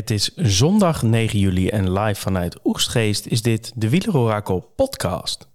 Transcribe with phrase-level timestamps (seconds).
[0.00, 5.48] Het is zondag 9 juli en live vanuit Oegstgeest is dit de Wielerorakel podcast.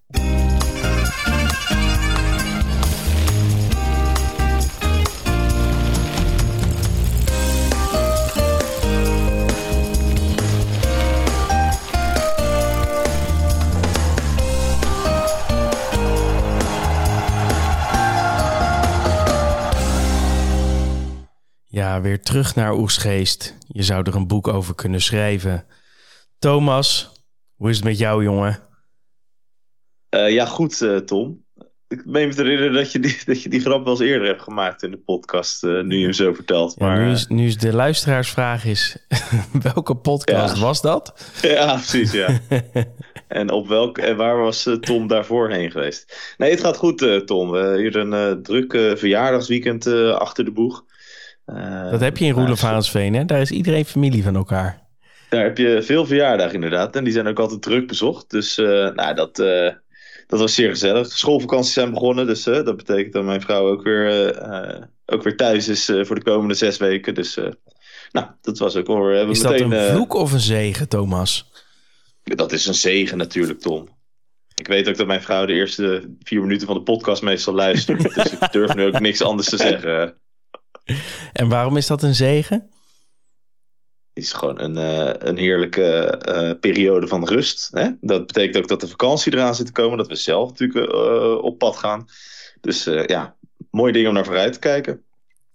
[21.64, 23.54] Ja, weer terug naar Oesgeest.
[23.75, 25.65] Je zou er een boek over kunnen schrijven.
[26.39, 27.11] Thomas,
[27.55, 28.59] hoe is het met jou, jongen?
[30.09, 31.43] Uh, ja, goed, uh, Tom.
[31.88, 34.27] Ik meen me te herinneren dat je, die, dat je die grap wel eens eerder
[34.27, 36.80] hebt gemaakt in de podcast, uh, nu je hem zo vertelt.
[36.80, 38.97] Maar, nu, is, nu is de luisteraarsvraag is,
[39.73, 40.61] welke podcast ja.
[40.61, 41.13] was dat?
[41.41, 42.39] Ja, precies, ja.
[43.27, 46.35] en op welk, en waar was Tom daarvoor heen geweest?
[46.38, 47.52] Nee, het gaat goed, Tom.
[47.52, 50.85] We hebben hier een druk verjaardagsweekend achter de boeg.
[51.45, 53.26] Uh, dat heb je in Roelofaansveen, hè?
[53.26, 54.84] Daar is iedereen familie van elkaar.
[55.30, 56.95] Daar heb je veel verjaardagen inderdaad.
[56.95, 58.30] En die zijn ook altijd druk bezocht.
[58.30, 59.72] Dus uh, nou, dat, uh,
[60.28, 61.08] dat was zeer gezellig.
[61.08, 62.28] De schoolvakanties zijn begonnen.
[62.28, 64.39] Dus dat betekent dat mijn vrouw ook weer,
[65.06, 67.14] ook weer thuis is voor de komende zes weken.
[67.14, 67.38] Dus
[68.12, 69.14] nou, dat was ook hoor.
[69.14, 71.50] Is dat meteen, een vloek of een zegen, Thomas?
[72.23, 73.89] Dat is een zegen natuurlijk, Tom.
[74.56, 78.03] Ik weet ook dat mijn vrouw de eerste vier minuten van de podcast meestal luistert.
[78.16, 80.17] dus ik durf nu ook niks anders te zeggen.
[81.33, 82.69] En waarom is dat een zegen?
[84.14, 87.69] Het is gewoon een, uh, een heerlijke uh, periode van rust.
[87.73, 87.89] Hè?
[88.02, 89.97] Dat betekent ook dat de vakantie eraan zit te komen.
[89.97, 92.08] Dat we zelf natuurlijk uh, op pad gaan.
[92.61, 93.36] Dus ja,
[93.72, 95.03] mooi ding om naar vooruit te kijken.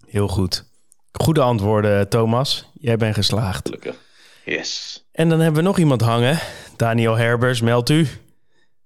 [0.07, 0.69] Heel goed.
[1.11, 2.69] Goede antwoorden, Thomas.
[2.73, 3.65] Jij bent geslaagd.
[3.65, 3.95] Gelukkig.
[4.45, 5.03] Yes.
[5.11, 6.39] En dan hebben we nog iemand hangen.
[6.77, 8.07] Daniel Herbers, meldt u.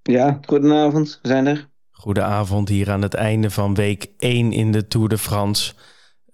[0.03, 1.19] Ja, goedenavond.
[1.21, 1.67] We zijn er.
[1.91, 5.73] Goedenavond hier aan het einde van week 1 in de Tour de France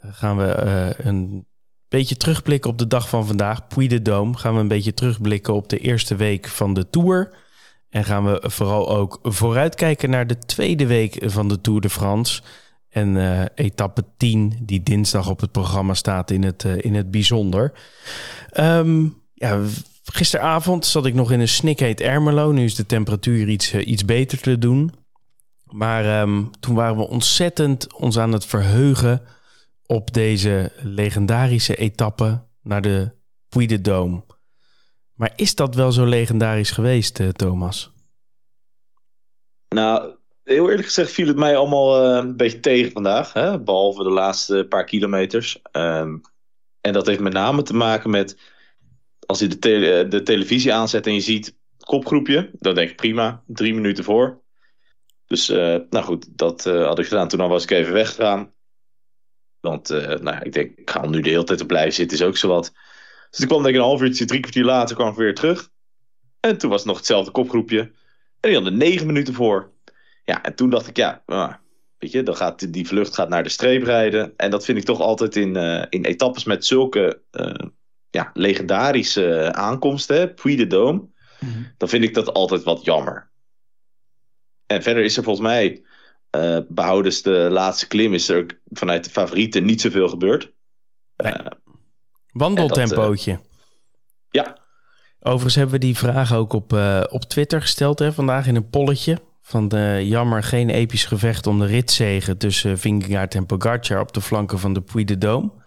[0.01, 1.45] gaan we uh, een
[1.87, 3.67] beetje terugblikken op de dag van vandaag.
[3.67, 4.39] Puy de Dôme.
[4.39, 7.33] Gaan we een beetje terugblikken op de eerste week van de Tour.
[7.89, 12.41] En gaan we vooral ook vooruitkijken naar de tweede week van de Tour de France.
[12.89, 17.11] En uh, etappe 10, die dinsdag op het programma staat in het, uh, in het
[17.11, 17.73] bijzonder.
[18.59, 19.59] Um, ja,
[20.03, 22.51] gisteravond zat ik nog in een snikheet Ermelo.
[22.51, 24.93] Nu is de temperatuur iets, iets beter te doen.
[25.65, 29.21] Maar um, toen waren we ontzettend ons aan het verheugen
[29.91, 33.11] op deze legendarische etappe naar de
[33.49, 34.35] Puy de Dôme.
[35.13, 37.91] Maar is dat wel zo legendarisch geweest, uh, Thomas?
[39.69, 43.33] Nou, heel eerlijk gezegd viel het mij allemaal uh, een beetje tegen vandaag.
[43.33, 43.59] Hè?
[43.59, 45.61] Behalve de laatste paar kilometers.
[45.71, 46.21] Um,
[46.81, 48.37] en dat heeft met name te maken met...
[49.25, 52.49] als je de, te de televisie aanzet en je ziet kopgroepje...
[52.59, 54.41] dan denk ik prima, drie minuten voor.
[55.25, 57.27] Dus nou goed, dat had ik gedaan.
[57.27, 58.53] Toen was ik even weggegaan.
[59.61, 62.23] Want uh, nou, ik denk, ik ga nu de hele tijd op blijven zitten, is
[62.23, 62.71] ook zo wat.
[63.29, 65.69] Dus ik kwam denk ik een half uurtje, drie kwartier later kwam ik weer terug.
[66.39, 67.79] En toen was het nog hetzelfde kopgroepje.
[67.79, 69.71] En die hadden negen minuten voor.
[70.25, 71.53] Ja, en toen dacht ik, ja, uh,
[71.97, 74.33] weet je, dan gaat die vlucht gaat naar de streep rijden.
[74.37, 77.21] En dat vind ik toch altijd in, uh, in etappes met zulke
[78.09, 81.19] ja, legendarische aankomsten, Puy de Dôme.
[81.39, 81.73] Mm-hmm.
[81.77, 83.29] Dan vind ik dat altijd wat jammer.
[84.65, 85.83] En verder is er volgens mij
[86.37, 90.51] uh, behoudens de laatste klim is er vanuit de favorieten niet zoveel gebeurd.
[91.17, 91.33] Nee.
[91.33, 91.45] Uh,
[92.31, 93.31] Wandeltempootje.
[93.31, 93.47] Dat, uh,
[94.29, 94.57] ja.
[95.19, 96.73] Overigens hebben we die vraag ook op,
[97.09, 99.17] op Twitter gesteld hè, vandaag in een polletje.
[99.41, 104.21] Van de jammer geen episch gevecht om de ritzegen tussen Vingegaard en Pogacar op de
[104.21, 105.63] flanken van de Puy de Dôme.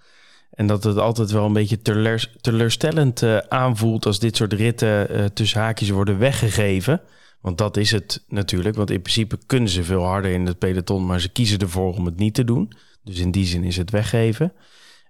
[0.50, 5.60] En dat het altijd wel een beetje teleur, teleurstellend aanvoelt als dit soort ritten tussen
[5.60, 7.00] haakjes worden weggegeven.
[7.44, 8.76] Want dat is het natuurlijk.
[8.76, 12.04] Want in principe kunnen ze veel harder in het peloton, maar ze kiezen ervoor om
[12.04, 12.72] het niet te doen.
[13.02, 14.52] Dus in die zin is het weggeven.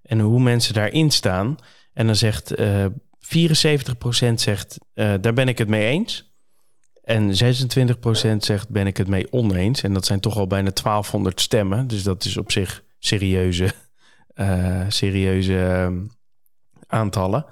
[0.02, 1.56] En hoe mensen daarin staan.
[1.92, 2.88] En dan zegt uh, 74%
[4.34, 6.34] zegt, uh, daar ben ik het mee eens.
[7.02, 9.82] En 26% zegt, ben ik het mee oneens.
[9.82, 11.86] En dat zijn toch al bijna 1200 stemmen.
[11.86, 13.72] Dus dat is op zich serieuze,
[14.34, 16.00] uh, serieuze uh,
[16.86, 17.46] aantallen.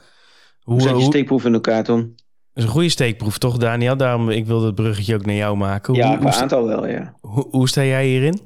[0.60, 2.14] Hoe, hoe zet je steekproef in elkaar, Tom?
[2.52, 3.96] Dat is een goede steekproef, toch, Daniel?
[3.96, 5.94] Daarom ik wilde het bruggetje ook naar jou maken.
[5.94, 7.14] Ja, een aantal wel, ja.
[7.20, 8.40] Hoe, hoe, sta jij hierin?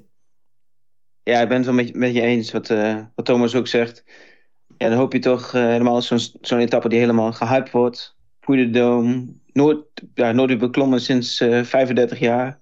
[1.23, 4.05] Ja, ik ben het wel met, met je eens wat, uh, wat Thomas ook zegt.
[4.77, 8.17] Ja, dan hoop je toch uh, helemaal zo'n zo'n etappe die helemaal gehyped wordt.
[8.41, 9.79] Puy de Dôme, nooit,
[10.15, 12.61] ja, nooit weer beklommen sinds uh, 35 jaar.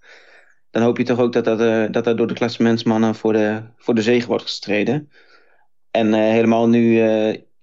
[0.71, 1.59] Dan hoop je toch ook dat dat,
[1.93, 5.11] dat, dat door de klassementsmannen voor de, voor de zege wordt gestreden.
[5.91, 7.01] En helemaal nu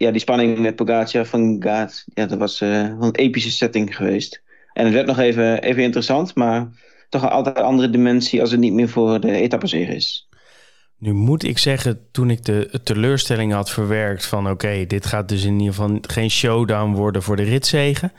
[0.01, 4.41] ja, die spanning met Pogacar van Gaat, ja, dat was wel een epische setting geweest.
[4.73, 6.69] En het werd nog even, even interessant, maar
[7.09, 10.29] toch een altijd andere dimensie als het niet meer voor de etappezege is.
[10.97, 15.43] Nu moet ik zeggen, toen ik de teleurstelling had verwerkt van oké, dit gaat dus
[15.43, 18.11] in ieder geval geen showdown worden voor de ritzegen.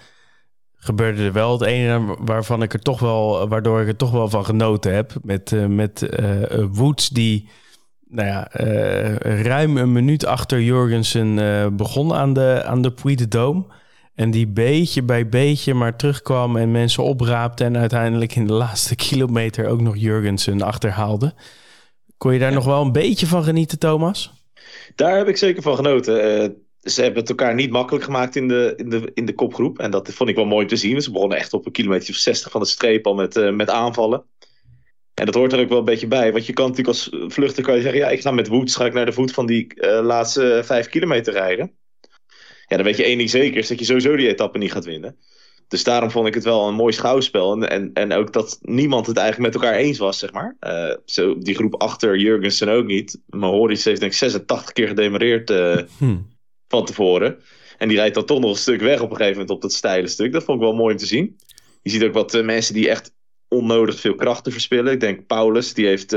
[0.76, 4.28] Gebeurde er wel het ene waarvan ik er toch wel, waardoor ik er toch wel
[4.28, 5.12] van genoten heb.
[5.22, 7.48] Met, uh, met uh, Woods die
[8.12, 8.48] nou ja,
[9.42, 11.36] ruim een minuut achter Jorgensen
[11.76, 13.64] begon aan de, aan de Puy de Dome.
[14.14, 17.64] En die beetje bij beetje maar terugkwam en mensen opraapte.
[17.64, 21.34] En uiteindelijk in de laatste kilometer ook nog Jurgensen achterhaalde.
[22.16, 24.32] Kon je daar nog wel een beetje van genieten, Thomas?
[24.94, 26.42] Daar heb ik zeker van genoten.
[26.42, 26.48] Uh,
[26.82, 29.78] ze hebben het elkaar niet makkelijk gemaakt in de, in, de, in de kopgroep.
[29.78, 31.02] En dat vond ik wel mooi te zien.
[31.02, 33.70] Ze begonnen echt op een kilometer of 60 van de streep al met, uh, met
[33.70, 34.24] aanvallen.
[35.14, 36.32] En dat hoort er ook wel een beetje bij.
[36.32, 38.00] Want je kan natuurlijk als vluchter kan je zeggen...
[38.00, 40.88] ja, ik ga met Woods ga ik naar de voet van die uh, laatste vijf
[40.88, 41.72] kilometer rijden.
[42.66, 43.56] Ja, dan weet je één ding zeker...
[43.56, 45.16] is dat je sowieso die etappe niet gaat winnen.
[45.72, 47.52] Dus daarom vond ik het wel een mooi schouwspel.
[47.52, 50.56] En, en, en ook dat niemand het eigenlijk met elkaar eens was, zeg maar.
[50.60, 53.20] Uh, zo, die groep achter Jurgensen ook niet.
[53.26, 56.28] Mohoric heeft denk ik 86 keer gedemareerd uh, hmm.
[56.68, 57.38] van tevoren.
[57.78, 59.72] En die rijdt dan toch nog een stuk weg op een gegeven moment op dat
[59.72, 60.32] steile stuk.
[60.32, 61.36] Dat vond ik wel mooi om te zien.
[61.82, 63.12] Je ziet ook wat mensen die echt
[63.52, 64.92] onnodig veel krachten verspillen.
[64.92, 66.16] Ik denk Paulus, die heeft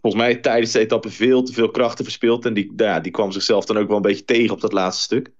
[0.00, 2.44] volgens mij tijdens de etappe veel te veel krachten verspild.
[2.44, 5.02] En die, ja, die kwam zichzelf dan ook wel een beetje tegen op dat laatste
[5.02, 5.32] stuk.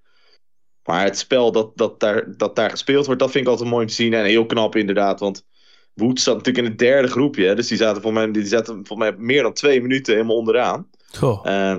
[0.85, 3.83] Maar het spel dat, dat, daar, dat daar gespeeld wordt, dat vind ik altijd mooi
[3.83, 4.15] om te zien.
[4.15, 5.47] En heel knap inderdaad, want
[5.95, 7.55] Woods zat natuurlijk in het derde groepje.
[7.55, 10.89] Dus die zaten voor mij, die zaten voor mij meer dan twee minuten helemaal onderaan.
[11.45, 11.77] Uh,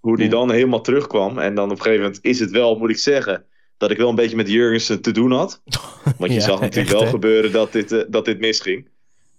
[0.00, 1.38] hoe die dan helemaal terugkwam.
[1.38, 3.44] En dan op een gegeven moment is het wel, moet ik zeggen,
[3.76, 5.62] dat ik wel een beetje met Jurgensen te doen had.
[6.18, 8.88] Want je zag natuurlijk wel gebeuren dat dit, uh, dat dit misging.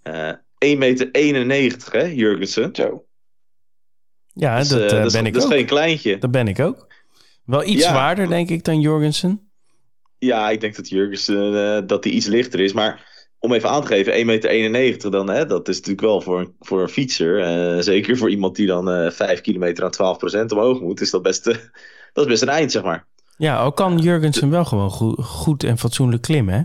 [0.04, 2.70] Uh, 1,91 meter, hè, Jurgensen.
[2.72, 3.04] Zo.
[4.32, 5.50] Ja, dus, dat, dat, ben is, ik dat ook.
[5.50, 6.18] is geen kleintje.
[6.18, 6.86] Dat ben ik ook.
[7.44, 9.50] Wel iets zwaarder, denk ik, dan Jorgensen.
[10.18, 12.72] Ja, ik denk dat Jurgensen uh, dat die iets lichter is.
[12.72, 13.06] Maar
[13.38, 14.12] om even aan te geven,
[14.66, 17.38] 1,91 meter dan, hè, dat is natuurlijk wel voor, een, voor een fietser.
[17.38, 21.10] Uh, zeker voor iemand die dan uh, eh, 5 kilometer aan 12% omhoog moet, is
[21.10, 21.44] dat best,
[22.12, 23.06] dat is best een eind, zeg maar.
[23.38, 26.62] Ja, ook kan Jurgensen wel gewoon goed, goed en fatsoenlijk klimmen, hè?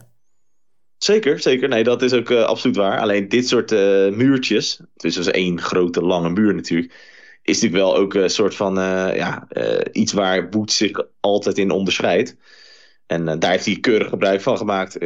[0.97, 1.69] Zeker, zeker.
[1.69, 2.99] Nee, dat is ook absoluut waar.
[2.99, 3.71] Alleen dit soort
[4.15, 7.11] muurtjes, het is dus één grote lange muur natuurlijk
[7.43, 9.47] is natuurlijk wel ook een soort van uh, ja,
[9.91, 12.35] iets waar Boots zich altijd in onderscheidt.
[13.05, 14.97] En daar heeft hij keurig gebruik van gemaakt.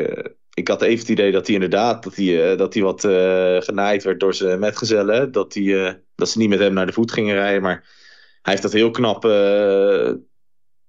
[0.53, 3.01] ik had even het idee dat hij inderdaad dat hij, dat hij wat
[3.65, 5.31] genaaid werd door zijn metgezellen.
[5.31, 7.61] Dat, hij, dat ze niet met hem naar de voet gingen rijden.
[7.61, 7.85] Maar
[8.41, 9.23] hij heeft dat heel knap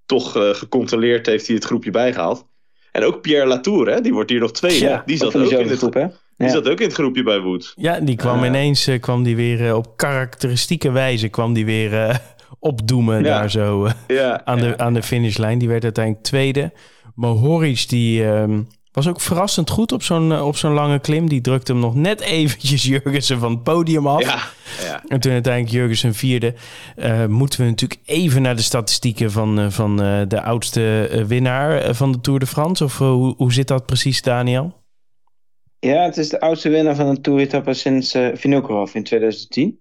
[0.08, 1.26] toch gecontroleerd.
[1.26, 2.46] Heeft hij het groepje bijgehaald.
[2.92, 4.80] En ook Pierre Latour, hè, die wordt hier nog twee.
[4.80, 6.06] Ja, die zat ook in de groep, hè?
[6.36, 7.72] Die zat ook in het groepje bij Woods.
[7.76, 11.92] Ja, die kwam ineens uh, kwam die weer uh, op karakteristieke wijze kwam die weer
[11.92, 12.14] uh,
[12.58, 15.58] opdoemen daar zo ja, aan, de, aan de finishlijn.
[15.58, 16.72] Die werd uiteindelijk tweede.
[17.14, 18.60] Mohoric die ehm,
[18.92, 21.28] was ook verrassend goed op zo'n op zo'n lange klim.
[21.28, 24.22] Die drukte hem nog net eventjes Jurgensen van het podium af.
[24.22, 24.42] Ja,
[24.82, 25.02] ja.
[25.08, 26.54] En toen uiteindelijk Jurgensen vierde.
[27.28, 29.96] moeten we natuurlijk even naar de statistieken van, van
[30.28, 32.84] de oudste winnaar van de Tour de France.
[32.84, 34.78] Of hoe, hoe zit dat precies, Daniel?
[35.80, 39.80] Ja, het is de oudste winnaar van een Tour-etappe sinds uh, Vinokurov in 2010.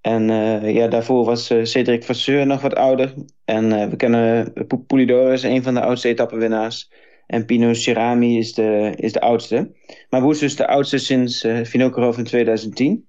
[0.00, 3.14] En uh, ja, daarvoor was uh, Cedric Vasseur nog wat ouder.
[3.44, 4.52] En we kennen
[4.86, 6.90] Poulidor is een van de oudste etappenwinnaars.
[7.26, 9.70] En Pino Cerami is de, is de oudste.
[10.10, 13.08] Maar Woes is de oudste sinds uh, Vinokurov in 2010.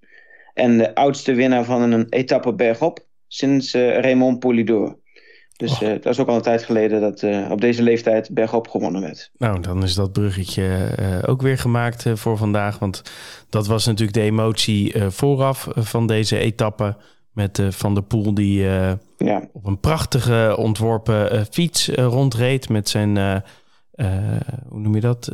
[0.53, 4.97] En de oudste winnaar van een etappe bergop sinds Raymond Poulidor.
[5.57, 8.67] Dus uh, dat is ook al een tijd geleden dat uh, op deze leeftijd bergop
[8.67, 9.31] gewonnen werd.
[9.37, 12.79] Nou, dan is dat bruggetje uh, ook weer gemaakt voor vandaag.
[12.79, 13.01] Want
[13.49, 16.95] dat was natuurlijk de emotie vooraf van deze etappe.
[17.31, 18.61] Met Van der Poel die
[19.17, 19.49] ja.
[19.53, 22.69] op een prachtige ontworpen fiets rondreed.
[22.69, 23.43] Met zijn,
[24.69, 25.25] hoe noem je dat?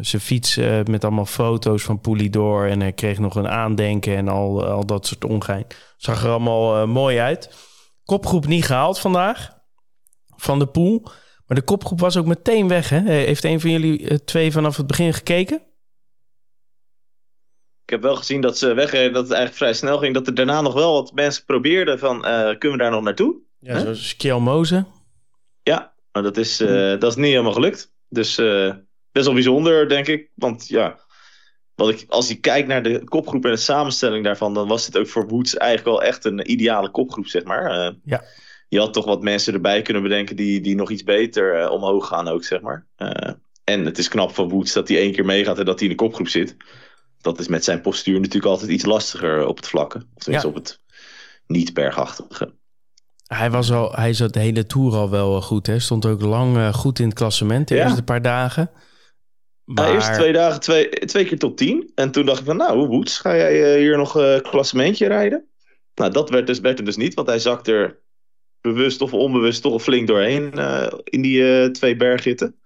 [0.00, 2.68] zijn fiets met allemaal foto's van Poelidor.
[2.68, 5.66] En hij kreeg nog een aandenken en al, al dat soort ongein.
[5.96, 7.66] Zag er allemaal mooi uit.
[8.04, 9.56] Kopgroep niet gehaald vandaag
[10.36, 11.02] van de pool.
[11.48, 12.88] Maar de kopgroep was ook meteen weg.
[12.88, 13.00] Hè?
[13.00, 15.62] Heeft een van jullie eh, twee vanaf het begin gekeken?
[17.84, 20.14] Ik heb wel gezien dat ze wegreden, dat het eigenlijk vrij snel ging.
[20.14, 22.20] Dat er daarna nog wel wat mensen probeerden van,
[22.58, 23.40] kunnen we daar nog naartoe?
[23.58, 23.82] Ja, huh?
[23.82, 24.86] zoals Kjell Mozen.
[25.62, 27.92] Ja, maar dat is, uh, dat is niet helemaal gelukt.
[28.08, 28.74] Dus uh,
[29.12, 30.30] best wel bijzonder, denk ik.
[30.34, 30.98] Want ja,
[31.74, 34.98] wat ik, als je kijkt naar de kopgroep en de samenstelling daarvan, dan was dit
[34.98, 37.88] ook voor Woods eigenlijk wel echt een ideale kopgroep, zeg maar.
[37.88, 38.24] Uh, ja.
[38.68, 42.06] Je had toch wat mensen erbij kunnen bedenken die, die nog iets beter uh, omhoog
[42.06, 42.86] gaan ook, zeg maar.
[42.98, 43.32] Uh,
[43.64, 45.96] en het is knap van Woods dat hij één keer meegaat en dat hij in
[45.96, 46.56] de kopgroep zit.
[47.20, 49.96] Dat is met zijn postuur natuurlijk altijd iets lastiger op het vlakke.
[50.14, 50.54] Of tenminste ja.
[50.54, 50.80] op het
[51.46, 52.54] niet bergachtige.
[53.28, 55.66] Hij, was al, hij zat de hele tour al wel goed.
[55.66, 55.78] Hè?
[55.78, 57.84] Stond ook lang goed in het klassement de ja.
[57.84, 58.70] eerste paar dagen.
[59.64, 59.88] Maar...
[59.88, 61.92] Ja, eerst twee dagen twee, twee keer top 10.
[61.94, 65.46] En toen dacht ik van, nou, Woods, ga jij uh, hier nog een klassementje rijden?
[65.94, 67.98] Nou, dat werd, dus, werd er dus niet, want hij zakt er
[68.60, 70.52] bewust of onbewust toch flink doorheen
[71.04, 72.56] in die twee berghitten.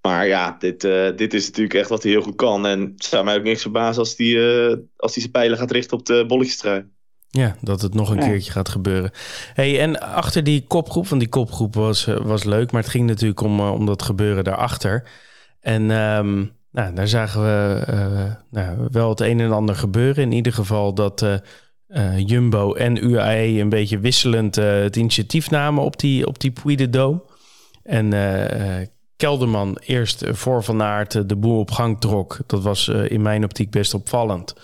[0.00, 0.80] Maar ja, dit,
[1.16, 2.66] dit is natuurlijk echt wat hij heel goed kan.
[2.66, 6.06] En het zou mij ook niks verbazen als hij als zijn pijlen gaat richten op
[6.06, 6.86] de bolletjestrui.
[7.30, 9.10] Ja, dat het nog een keertje gaat gebeuren.
[9.54, 13.06] Hey, en achter die kopgroep, van die kopgroep was, eh, was leuk, maar het ging
[13.06, 15.08] natuurlijk om, eh, om dat gebeuren daarachter.
[15.60, 20.22] En um, nou, daar zagen we uh, nou, wel het een en ander gebeuren.
[20.22, 25.98] In ieder geval dat uh, Jumbo en UAE een beetje wisselend het initiatief namen op
[25.98, 27.22] die, op die Puy de Dome.
[27.82, 28.12] En
[29.16, 32.38] Kelderman eerst voor Van Aert de boel op gang trok.
[32.46, 34.54] Dat was in mijn optiek best opvallend.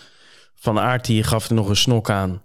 [0.55, 2.43] Van Aert die gaf er nog een snok aan.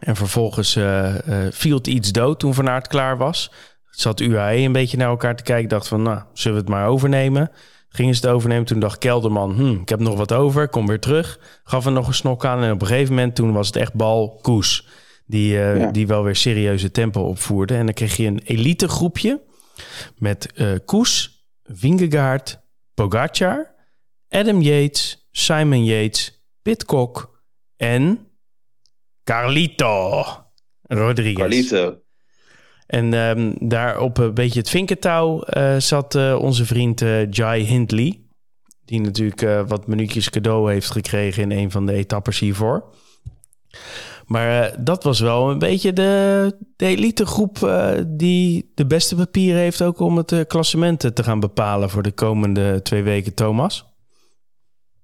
[0.00, 3.52] En vervolgens uh, uh, viel het iets dood toen Van Aert klaar was.
[3.90, 5.68] Zat UAE een beetje naar elkaar te kijken.
[5.68, 7.50] Dacht van, nou, zullen we het maar overnemen?
[7.88, 8.64] Gingen ze het overnemen.
[8.64, 10.68] Toen dacht Kelderman, hm, ik heb nog wat over.
[10.68, 11.40] Kom weer terug.
[11.64, 12.62] Gaf er nog een snok aan.
[12.62, 14.88] En op een gegeven moment, toen was het echt bal Koes.
[15.26, 17.74] Die, uh, die wel weer serieuze tempo opvoerde.
[17.74, 19.40] En dan kreeg je een elite groepje.
[20.16, 20.52] Met
[20.84, 22.60] Koes, Vingegaard,
[22.94, 23.74] Pogacar,
[24.28, 27.42] Adam Yates, Simon Yates, Pitcock
[27.76, 28.29] en
[29.30, 30.24] Carlito
[30.82, 31.36] Rodriguez.
[31.36, 31.98] Carlito.
[32.86, 37.64] En um, daar op een beetje het vinkentouw uh, zat uh, onze vriend uh, Jai
[37.64, 38.20] Hindley.
[38.84, 42.94] Die natuurlijk wat minuutjes cadeau heeft gekregen in een van de etappes hiervoor.
[44.26, 47.58] Maar dat was wel een beetje de, de elitegroep
[48.06, 52.82] die de beste papieren heeft ook om het klassement te gaan bepalen voor de komende
[52.82, 53.89] twee weken, Thomas.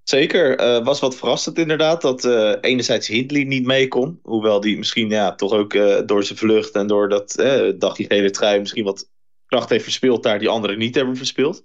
[0.08, 4.20] Zeker, uh, was wat verrassend inderdaad dat uh, enerzijds Hindley niet mee kon.
[4.22, 7.96] Hoewel die misschien ja, toch ook uh, door zijn vlucht en door dat eh, dacht
[7.96, 9.08] die gele trui misschien wat
[9.46, 11.64] kracht heeft verspeeld daar die anderen niet hebben verspeeld.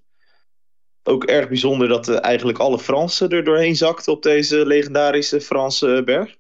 [1.04, 6.36] Ook erg bijzonder dat eigenlijk alle Fransen er doorheen zakten op deze legendarische Franse berg.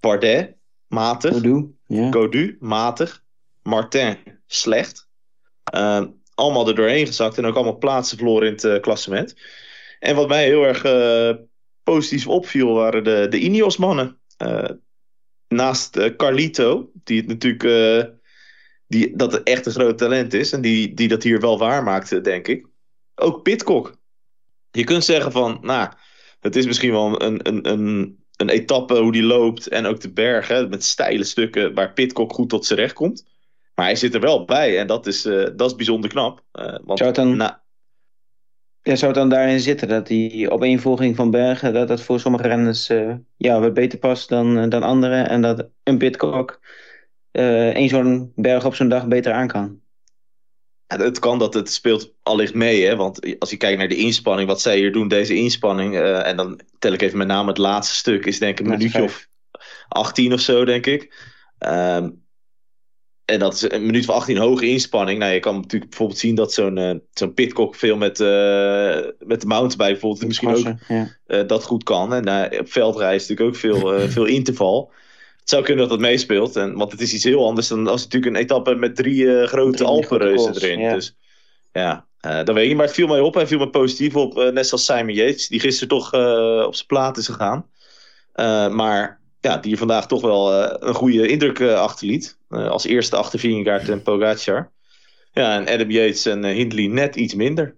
[0.00, 1.32] Bardet, matig.
[1.32, 2.10] Godu, ja.
[2.10, 3.24] Godu, matig.
[3.62, 4.16] Martin,
[4.46, 5.08] slecht.
[6.34, 9.34] allemaal er doorheen gezakt en ook allemaal plaatsen verloren in het klassement.
[10.04, 11.44] En wat mij heel erg uh,
[11.82, 14.18] positief opviel waren de, de Ineos-mannen.
[14.42, 14.70] Uh,
[15.48, 17.62] naast uh, Carlito, die het natuurlijk
[18.86, 22.20] die, dat het echt een groot talent is en die, die dat hier wel waarmaakte,
[22.20, 22.66] denk ik.
[23.14, 23.96] Ook Pitcock.
[24.70, 25.92] Je kunt zeggen van, nou,
[26.40, 30.12] het is misschien wel een, een, een, een etappe hoe die loopt en ook de
[30.12, 33.26] bergen met steile stukken waar Pitcock goed tot zijn recht komt.
[33.74, 36.44] Maar hij zit er wel bij en dat is, dat is bijzonder knap.
[36.84, 37.36] want, dan...
[37.36, 37.63] Na,
[38.84, 42.48] ja, zou het dan daarin zitten dat die opeenvolging van bergen, dat dat voor sommige
[42.48, 46.60] renners uh, ja, wat beter past dan, uh, dan anderen en dat een Pitcock
[47.32, 49.80] uh, één zo'n berg op zo'n dag beter aan kan?
[50.86, 52.96] Ja, het kan dat het speelt allicht mee, hè?
[52.96, 56.60] want als je kijkt naar de inspanning, wat zij hier doen, deze inspanning, en dan
[56.78, 59.28] tel ik even met name het laatste stuk, is denk ik een minuutje of
[59.88, 61.32] 18 of zo, denk ik.
[61.58, 62.23] Um,
[63.24, 65.18] en dat is een minuut van 18 hoge inspanning.
[65.18, 69.40] Nou, je kan natuurlijk bijvoorbeeld zien dat zo'n uh, zo'n pitcock veel met, uh, met
[69.40, 71.16] de mountainbike bijvoorbeeld misschien ook ja.
[71.26, 72.14] uh, dat goed kan.
[72.14, 74.92] En op veldreis natuurlijk ook veel, veel interval.
[75.40, 76.56] Het zou kunnen dat dat meespeelt.
[76.56, 79.84] En, want het is iets heel anders dan als natuurlijk een etappe met drie grote
[79.84, 80.78] Alpenreuzen erin.
[80.78, 80.94] Ja.
[80.94, 81.16] Dus
[81.72, 82.74] ja, dat weet je.
[82.74, 83.34] Maar het viel mij op.
[83.34, 84.34] Hij viel me positief op.
[84.52, 86.06] net zoals Simon Yates, die gisteren toch
[86.66, 87.66] op zijn plaat is gegaan.
[88.74, 90.52] maar ja, die vandaag toch wel
[90.82, 92.38] een goede indruk achterliet.
[92.54, 94.72] Eh, als eerste achter Vingegaard en Pogacar.
[95.32, 97.76] Ja, en Adam Yates en eh, Hindley net iets minder.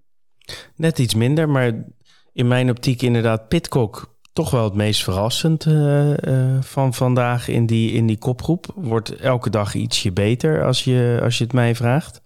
[0.74, 1.84] Net iets minder, maar
[2.32, 6.14] in mijn optiek inderdaad Pitcock toch wel het meest verrassend uh,
[6.60, 8.66] van vandaag in die, in die kopgroep.
[8.74, 12.22] Wordt elke dag ietsje beter als je, als je het mij vraagt.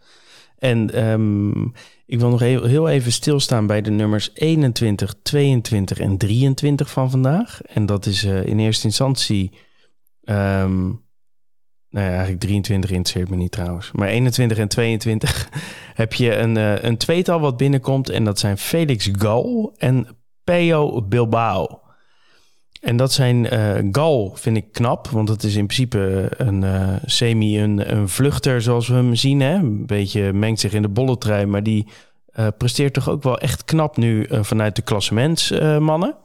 [0.58, 1.72] En um,
[2.06, 7.10] ik wil nog heel, heel even stilstaan bij de nummers 21, 22 en 23 van
[7.10, 7.62] vandaag.
[7.62, 9.52] En dat is in eerste instantie
[10.24, 11.02] um,
[11.90, 13.90] nou ja, eigenlijk 23 interesseert me niet trouwens.
[13.92, 15.48] Maar 21 en 22
[15.94, 18.10] heb je een, uh, een tweetal wat binnenkomt.
[18.10, 20.06] En dat zijn Felix Gal en
[20.44, 21.80] Peo Bilbao.
[22.80, 25.08] En dat zijn uh, Gal, vind ik knap.
[25.08, 29.40] Want het is in principe een uh, semi, een, een vluchter zoals we hem zien.
[29.40, 29.54] Hè?
[29.54, 31.46] Een beetje mengt zich in de bolletrui.
[31.46, 31.86] Maar die
[32.58, 36.16] presteert toch ook wel echt knap nu vanuit de klassementsmannen.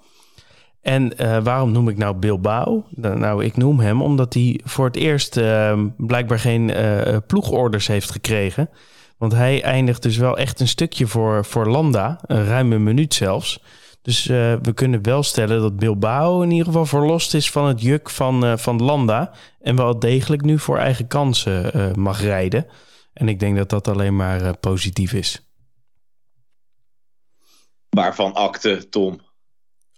[0.85, 2.85] En uh, waarom noem ik nou Bilbao?
[2.89, 8.11] Nou, ik noem hem omdat hij voor het eerst uh, blijkbaar geen uh, ploegorders heeft
[8.11, 8.69] gekregen.
[9.17, 13.63] Want hij eindigt dus wel echt een stukje voor, voor Landa, een ruime minuut zelfs.
[14.01, 18.09] Dus we kunnen wel stellen dat Bilbao in ieder geval verlost is van het juk
[18.09, 19.31] van, van Landa.
[19.61, 22.65] En wel degelijk nu voor eigen kansen mag rijden.
[23.13, 25.49] En ik denk dat dat alleen maar positief is.
[27.89, 29.19] Waarvan akte, Tom?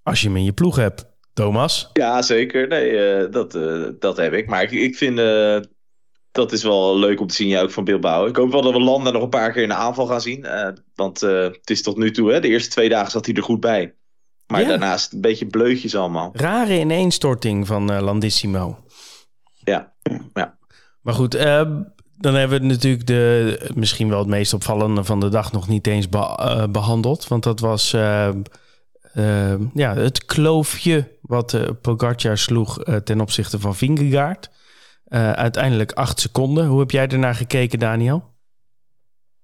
[0.07, 1.05] Als je hem in je ploeg hebt.
[1.33, 1.89] Thomas?
[1.93, 2.67] Ja, zeker.
[2.67, 3.51] Nee, dat,
[3.99, 4.47] dat heb ik.
[4.47, 5.17] Maar ik, ik vind
[6.31, 8.25] dat is wel leuk om te zien, ja, ook van Bilbao.
[8.25, 10.47] Ik hoop wel dat we Landa nog een paar keer in de aanval gaan zien.
[10.95, 13.59] want het is tot nu toe, hè, de eerste twee dagen zat hij er goed
[13.59, 13.95] bij.
[14.47, 16.31] Maar daarnaast een beetje bleutjes allemaal.
[16.33, 18.77] Rare ineenstorting van Landissimo.
[19.53, 19.93] Ja,
[20.33, 20.57] ja.
[21.01, 21.31] Maar goed,
[22.17, 25.87] dan hebben we natuurlijk de, misschien wel het meest opvallende van de dag nog niet
[25.87, 26.09] eens
[26.69, 27.27] behandeld.
[27.27, 27.95] Want dat was
[29.17, 34.49] uh, ja, het kloofje wat uh, Pogacar sloeg uh, ten opzichte van Vingegaard.
[35.35, 36.65] uiteindelijk acht seconden.
[36.67, 38.35] Hoe heb jij ernaar gekeken, Daniel?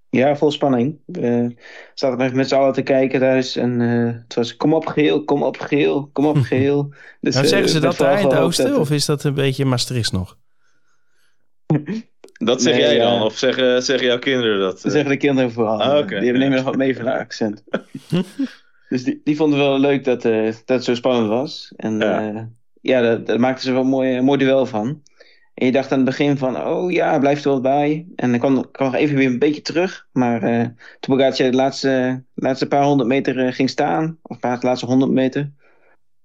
[0.10, 1.00] Ja, vol spanning.
[1.06, 1.56] We
[1.94, 3.56] zaten met z'n allen te kijken thuis.
[3.56, 6.94] En het was kom op geel, kom op geel, kom op geel.
[7.22, 8.80] Dus, nou, zeggen ze dat daar in het oosten?
[8.80, 10.38] Of is dat een beetje Maastricht nog?
[12.38, 13.22] Dat zeg jij dan?
[13.22, 14.82] Of zeggen, zeggen jouw kinderen dat?
[14.82, 15.82] Dat zeggen de kinderen vooral.
[15.82, 17.64] Ah, Die nemen nog wat mee van haar accent.
[18.90, 21.74] Dus die, die vonden wel leuk dat, uh, dat het zo spannend was.
[21.76, 22.42] En ja, uh,
[22.82, 25.02] ja daar, daar maakten ze wel een mooi, mooi duel van.
[25.54, 28.08] En je dacht aan het begin van, oh ja, blijft er wel bij.
[28.16, 30.08] En dan kwam, kwam nog even weer een beetje terug.
[30.12, 30.62] Maar uh,
[31.00, 35.52] toen Pogacar de laatste, laatste paar honderd meter ging staan, of de laatste honderd meter,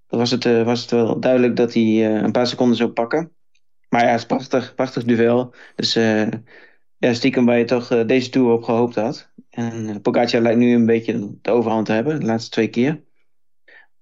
[0.07, 3.33] dan was het, was het wel duidelijk dat hij een paar seconden zou pakken.
[3.88, 5.55] Maar ja, het is prachtig, prachtig duel.
[5.75, 5.93] Dus
[6.99, 9.31] ja, stiekem waar je toch deze Tour op gehoopt had.
[9.59, 13.03] En eh, Pogacar lijkt nu een beetje de overhand te hebben, de laatste twee keer.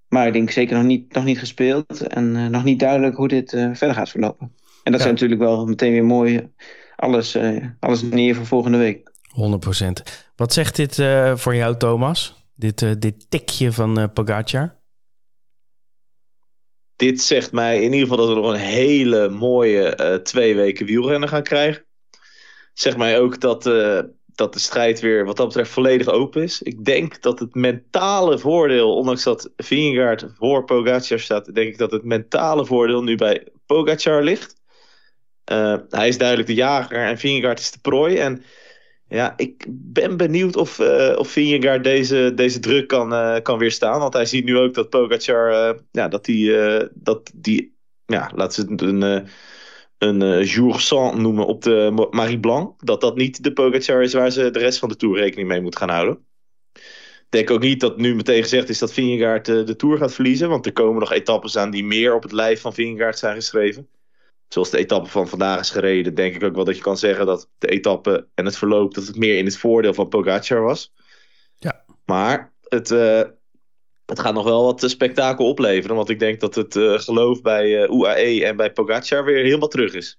[0.09, 3.29] Maar ik denk zeker nog niet, nog niet gespeeld en uh, nog niet duidelijk hoe
[3.29, 4.53] dit uh, verder gaat verlopen.
[4.83, 4.99] En dat ja.
[4.99, 6.53] zijn natuurlijk wel meteen weer mooi
[6.97, 9.11] alles, uh, alles neer voor volgende week.
[10.09, 10.13] 100%.
[10.37, 10.95] Wat zegt dit
[11.41, 12.45] voor jou, Thomas?
[12.55, 14.77] Dit, dit tikje van Pogacar?
[16.97, 21.29] Dit zegt mij in ieder geval dat we nog een hele mooie twee weken wielrennen
[21.29, 21.85] gaan krijgen.
[22.73, 23.65] Zegt mij ook dat
[24.37, 26.63] dat de strijd weer wat dat betreft volledig open is.
[26.63, 31.91] Ik denk dat het mentale voordeel, ondanks dat Vingegaard voor Pogacar staat, denk ik dat
[31.91, 34.55] het mentale voordeel nu bij Pogacar ligt.
[35.53, 38.17] Uh, hij is duidelijk de jager en Vingegaard is de prooi.
[38.17, 38.43] En
[39.09, 44.01] ja, ik ben benieuwd of, uh, of Vingegaard deze, deze druk kan, uh, kan weerstaan.
[44.01, 46.57] Want hij ziet nu ook dat Pogacar, ja, dat die,
[46.95, 49.29] dat die ja, laten we het een
[49.99, 52.85] een uh, jour sans noemen op de Marie Blanc.
[52.85, 55.61] Dat dat niet de Pogacar is waar ze de rest van de Tour rekening mee
[55.61, 56.25] moet gaan houden.
[56.75, 60.15] Ik denk ook niet dat nu meteen gezegd is dat Vingegaard uh, de Tour gaat
[60.15, 60.49] verliezen.
[60.49, 63.89] Want er komen nog etappes aan die meer op het lijf van Vingegaard zijn geschreven.
[64.49, 67.27] Zoals de etappe van vandaag is gereden, denk ik ook wel dat je kan zeggen
[67.27, 70.93] dat de etappe en het verloop dat het meer in het voordeel van Pogacar was.
[71.57, 71.85] Ja.
[72.05, 73.23] Maar het, uh,
[74.07, 75.97] het gaat nog wel wat eh, spektakel opleveren.
[75.97, 79.69] Want ik denk dat het uh, geloof bij uh, UAE en bij Pogacar weer helemaal
[79.69, 80.19] terug is.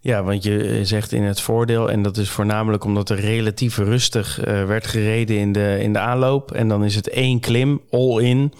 [0.00, 4.38] Ja, want je zegt in het voordeel, en dat is voornamelijk omdat er relatief rustig
[4.38, 6.52] uh, werd gereden in de, in de aanloop.
[6.52, 8.52] En dan is het één klim, all-in,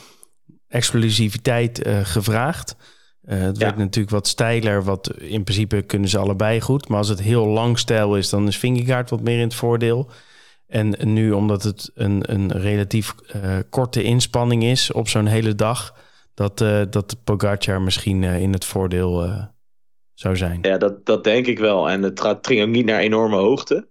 [0.68, 2.76] explosiviteit gevraagd.
[3.26, 3.64] het ja.
[3.64, 6.88] werd natuurlijk wat steiler, wat in principe kunnen ze allebei goed.
[6.88, 10.10] Maar als het heel lang stijl is, dan is Vingegaard wat meer in het voordeel.
[10.72, 15.94] En nu, omdat het een, een relatief uh, korte inspanning is op zo'n hele dag,
[16.34, 19.30] dat, uh, dat Pogacar misschien uh, in het voordeel
[20.14, 20.58] zou zijn.
[20.62, 21.90] Ja, dat, dat denk ik wel.
[21.90, 23.88] En het, gaat, ging ook niet naar enorme hoogte.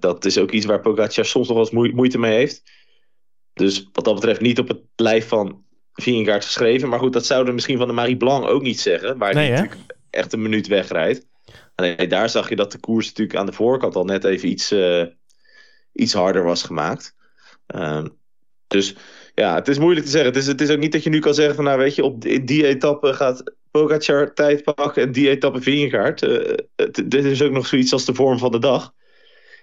[0.00, 2.62] dat is ook iets waar Pogacar soms nog wel eens moeite mee heeft.
[3.52, 6.88] Dus wat dat betreft niet op het lijf van Vingegaard geschreven.
[6.88, 9.18] Maar goed, dat zouden misschien van de Marie Blanc ook niet zeggen.
[9.18, 9.78] Waar hij natuurlijk
[10.10, 11.26] echt een minuut wegrijdt.
[11.74, 14.74] Alleen daar zag je dat de koers natuurlijk aan de voorkant al net even iets
[15.92, 17.14] iets harder was gemaakt.
[17.74, 18.16] Um,
[18.66, 18.96] dus
[19.34, 20.30] ja, het is moeilijk te zeggen.
[20.30, 22.04] Het is, het is ook niet dat je nu kan zeggen van nou weet je,
[22.04, 26.22] op die, etappe gaat Pogacar tijd pakken en die etappe Vingegaard.
[26.22, 26.54] Uh,
[27.04, 28.92] dit is ook nog zoiets als de vorm van de dag.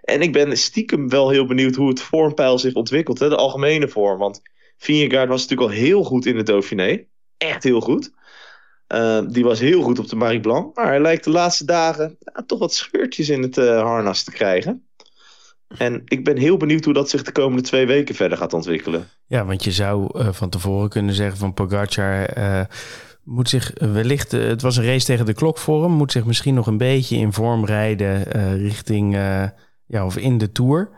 [0.02, 3.88] En ik ben stiekem wel heel benieuwd hoe het vormpeil zich ontwikkelt, hè, de algemene
[3.88, 4.20] vorm.
[4.20, 4.42] Want
[4.78, 7.06] Vingegaard was natuurlijk al heel goed in het Dauphiné.
[7.38, 8.12] Echt heel goed.
[8.94, 10.76] Uh, die was heel goed op de Marie Blanc.
[10.76, 14.88] Maar hij lijkt de laatste dagen toch wat scheurtjes in het uh, harnas te krijgen.
[15.78, 19.08] En ik ben heel benieuwd hoe dat zich de komende twee weken verder gaat ontwikkelen.
[19.26, 22.62] Ja, want je zou uh, van tevoren kunnen zeggen van Pogacar uh,
[23.24, 26.26] moet zich wellicht, uh, het was een race tegen de klok voor hem, moet zich
[26.26, 28.24] misschien nog een beetje in vorm rijden
[28.58, 29.16] richting,
[29.86, 30.90] ja, of in de Tour.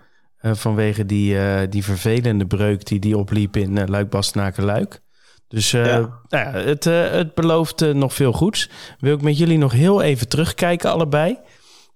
[0.42, 1.38] vanwege die,
[1.70, 5.02] die vervelende breuk die die opliep in uh, Luik-Bastenaken-Luik.
[5.48, 5.84] Dus ja.
[5.84, 8.70] Nou ja, het, het belooft nog veel goeds.
[9.00, 11.38] Wil ik met jullie nog heel even terugkijken allebei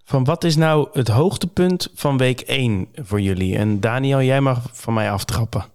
[0.06, 3.58] van wat is nou het hoogtepunt van week 1 voor jullie?
[3.58, 5.65] En Daniel, jij mag van mij aftrappen.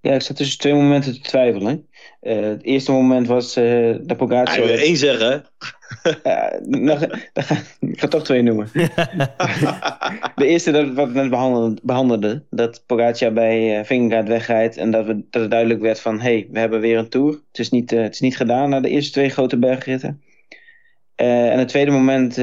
[0.00, 1.86] Ja, ik zat tussen twee momenten te twijfelen.
[2.22, 4.54] Uh, het eerste moment was uh, dat Pogacar...
[4.54, 5.44] Hij wil één zeggen.
[6.24, 7.02] uh,
[7.80, 8.70] ik ga toch twee noemen.
[10.34, 14.90] de eerste dat wat we net behandelden, behandelde, dat Pogacar bij uh, Vingegaard wegrijdt en
[14.90, 17.32] dat, we, dat het duidelijk werd van, hé, hey, we hebben weer een Tour.
[17.32, 20.22] Het is niet, het is niet gedaan na de eerste twee grote bergritten.
[21.16, 22.34] En het tweede moment,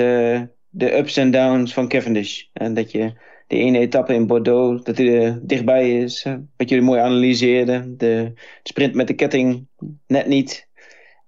[0.76, 2.44] de ups en downs van Cavendish.
[2.54, 3.14] En dat je
[3.48, 6.24] de ene etappe in Bordeaux, dat hij er dichtbij is.
[6.58, 7.98] wat jullie mooi analyseerden.
[7.98, 8.34] De
[8.64, 9.68] sprint met de ketting
[10.08, 10.68] net niet.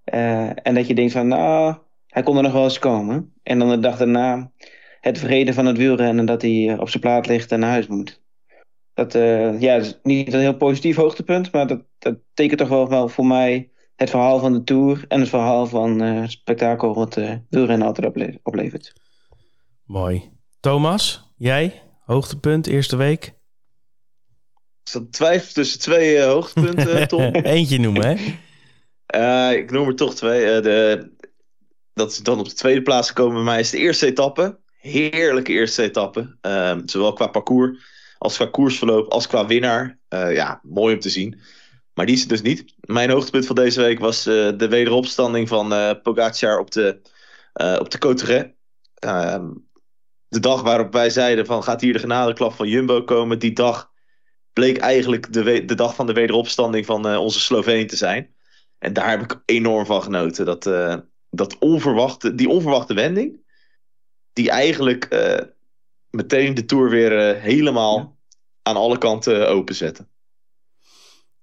[0.03, 1.75] En dat je denkt van, nou,
[2.07, 3.33] hij kon er nog wel eens komen.
[3.43, 4.51] En dan de dag daarna
[5.01, 8.23] het vrede van het wielrennen dat hij op zijn plaat ligt en naar huis moet.
[8.93, 9.13] Dat,
[9.59, 13.69] ja, is niet een heel positief hoogtepunt, maar dat, dat tekent toch wel voor mij
[13.95, 17.87] het verhaal van de Tour en het verhaal van uh, het spektakel wat uh, wielrennen
[17.87, 18.93] altijd oplevert.
[19.85, 20.31] Mooi.
[20.59, 21.81] Thomas, jij?
[22.05, 23.25] Hoogtepunt, eerste week?
[24.83, 27.33] Ik zat twijfel tussen twee uh, hoogtepunten, Tom.
[27.33, 28.15] Eentje noemen, hè?
[29.15, 30.55] Uh, ik noem er toch twee.
[30.55, 31.09] Uh, de,
[31.93, 34.59] dat is dan op de tweede plaats gekomen bij mij is de eerste etappe.
[34.77, 36.37] Heerlijke eerste etappe.
[36.41, 39.99] Ehm, zowel qua parcours als qua koersverloop als qua winnaar.
[40.09, 41.41] ja, mooi om te zien.
[41.95, 42.75] Maar die is het dus niet.
[42.79, 46.99] Mijn hoogtepunt van deze week was de wederopstanding van Pogacar op de,
[47.79, 48.53] op de.
[48.95, 49.49] Ehm,
[50.27, 53.91] de dag waarop wij zeiden van gaat hier de genadeklap van Jumbo komen, die dag
[54.53, 58.35] bleek eigenlijk de, de dag van de wederopstanding van uh, onze Sloveen te zijn.
[58.77, 60.45] En daar heb ik enorm van genoten.
[60.45, 60.95] Dat, uh,
[61.29, 63.41] dat onverwachte, die onverwachte wending,
[64.33, 65.47] die eigenlijk uh,
[66.09, 68.37] meteen de Tour weer helemaal ja.
[68.61, 70.07] aan alle kanten openzette.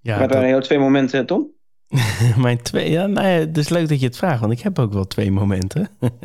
[0.03, 0.33] Ja, dat...
[0.33, 1.51] waren heel twee momenten, Tom?
[2.37, 4.79] Mijn twee, ja, nou ja, het is leuk dat je het vraagt, want ik heb
[4.79, 5.88] ook wel twee momenten.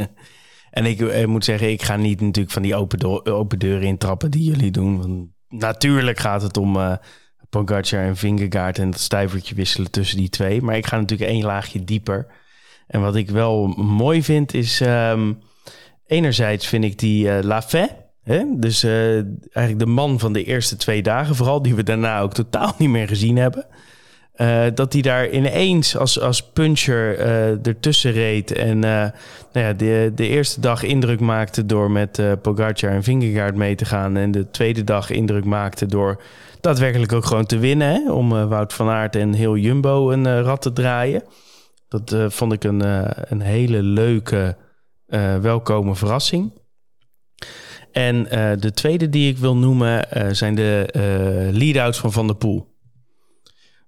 [0.70, 4.32] En ik, ik, moet zeggen, ik ga niet natuurlijk van die open, open deuren intrappen
[4.32, 4.98] die jullie doen.
[4.98, 6.96] Want natuurlijk gaat het om uh,
[7.50, 10.62] Pogacar en Vingegaard en het stijvertje wisselen tussen die twee.
[10.62, 12.28] Maar ik ga natuurlijk één laagje dieper.
[12.88, 14.80] En wat ik wel mooi vind is...
[14.80, 15.40] Um,
[16.06, 18.07] enerzijds vind ik die uh, Lafay...
[18.28, 18.44] Hè?
[18.58, 19.14] Dus uh,
[19.52, 22.90] eigenlijk de man van de eerste twee dagen, vooral die we daarna ook totaal niet
[22.90, 23.66] meer gezien hebben.
[24.36, 28.52] Uh, dat hij daar ineens als, als puncher uh, ertussen reed.
[28.52, 29.12] En nou
[29.52, 34.18] ja, de, de eerste dag indruk maakte door met Pogacar en Vingegaard mee te gaan.
[34.18, 36.22] En de tweede dag indruk maakte door
[36.62, 38.14] daadwerkelijk ook gewoon te winnen.
[38.14, 41.24] Om Wout van Aert en heel Jumbo een rad te draaien.
[41.88, 42.82] Dat vond ik een,
[43.32, 44.58] een hele leuke,
[45.42, 46.52] welkome verrassing.
[47.98, 48.24] En
[48.60, 50.88] de tweede die ik wil noemen zijn de
[51.54, 52.76] lead-outs van Van der Poel.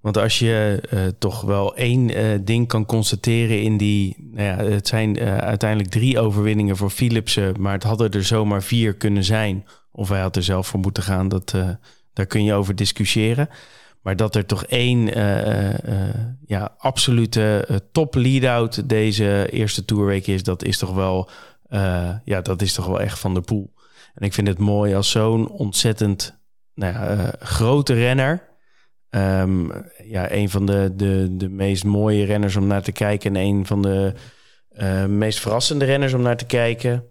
[0.02, 4.30] Want als je uh, toch wel één uh, ding kan constateren in die...
[4.32, 7.56] Nou ja, het zijn uh, uiteindelijk drie overwinningen voor Philipsen...
[7.60, 9.66] maar het hadden er zomaar vier kunnen zijn.
[9.92, 11.56] Of hij had er zelf voor moeten gaan, dat,
[12.14, 13.50] daar kun je over discussiëren.
[14.02, 15.06] Maar dat er toch één
[16.46, 20.44] ja, absolute top lead-out deze eerste tourweek is...
[20.44, 21.30] dat is toch wel,
[22.24, 23.74] ja, dat is toch wel echt van de poel.
[24.14, 26.40] En ik vind het mooi als zo'n ontzettend
[26.74, 28.48] nou ja, grote renner...
[29.16, 29.72] Um,
[30.04, 33.36] ja, een van de, de, de meest mooie renners om naar te kijken.
[33.36, 34.14] En een van de
[34.72, 37.06] uh, meest verrassende renners om naar te kijken.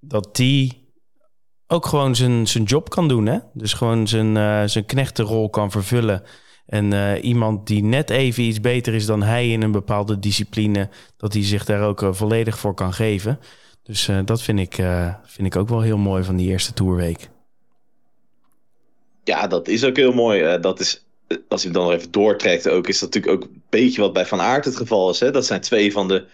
[0.00, 0.90] Dat die
[1.66, 3.26] ook gewoon zijn, zijn job kan doen.
[3.26, 3.38] Hè?
[3.52, 6.22] Dus gewoon zijn, uh, zijn knechtenrol kan vervullen.
[6.66, 11.32] En iemand die net even iets beter is dan hij in een bepaalde discipline, dat
[11.32, 13.38] hij zich daar ook volledig voor kan geven.
[13.86, 14.74] Dus dat vind ik,
[15.24, 17.28] vind ik ook wel heel mooi van die eerste toerweek.
[19.24, 20.60] Ja, dat is ook heel mooi.
[20.60, 21.06] dat is
[21.48, 24.26] als je dan nog even doortrekt ook, is dat natuurlijk ook een beetje wat bij
[24.26, 25.20] Van Aert het geval is.
[25.20, 25.30] Hè?
[25.30, 26.24] Dat zijn twee van de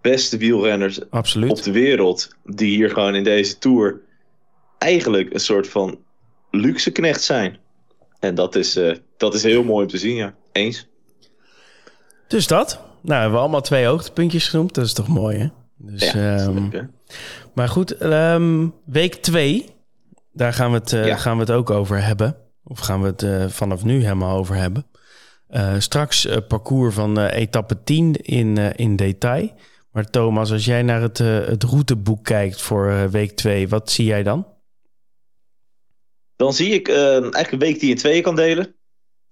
[0.00, 1.50] beste wielrenners Absoluut.
[1.50, 2.36] op de wereld.
[2.44, 4.00] Die hier gewoon in deze Tour
[4.78, 5.98] eigenlijk een soort van
[6.50, 7.58] luxe knecht zijn.
[8.20, 10.34] En dat is, uh, dat is heel mooi om te zien, ja.
[10.52, 10.86] Eens.
[12.28, 12.80] Dus dat.
[13.00, 14.74] Nou, hebben we allemaal twee hoogtepuntjes genoemd.
[14.74, 15.48] Dat is toch mooi, hè?
[15.76, 16.82] Dus, ja, um, leuk, hè?
[17.54, 19.66] Maar goed, um, week twee.
[20.32, 21.16] Daar gaan we, het, uh, ja.
[21.16, 22.36] gaan we het ook over hebben.
[22.64, 24.86] Of gaan we het uh, vanaf nu helemaal over hebben?
[25.50, 29.52] Uh, straks parcours van etappe 10 in, in detail.
[29.90, 34.22] Maar Thomas, als jij naar het, het routeboek kijkt voor week 2, wat zie jij
[34.22, 34.46] dan?
[36.36, 38.74] Dan zie ik eigenlijk een week die je in tweeën kan delen.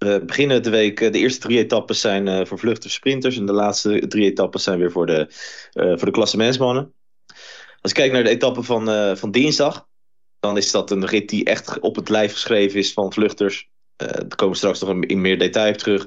[0.02, 3.36] We beginnen de week, de eerste drie etappes zijn voor vluchters sprinters.
[3.36, 5.26] En de laatste drie etappes zijn weer voor de,
[5.72, 6.90] voor de.
[7.80, 9.88] Als ik kijk naar de etappe van, van dinsdag,
[10.40, 13.70] dan is dat een rit die echt op het lijf geschreven is van vluchters.
[13.96, 16.06] Daar komen we straks nog in meer detail terug.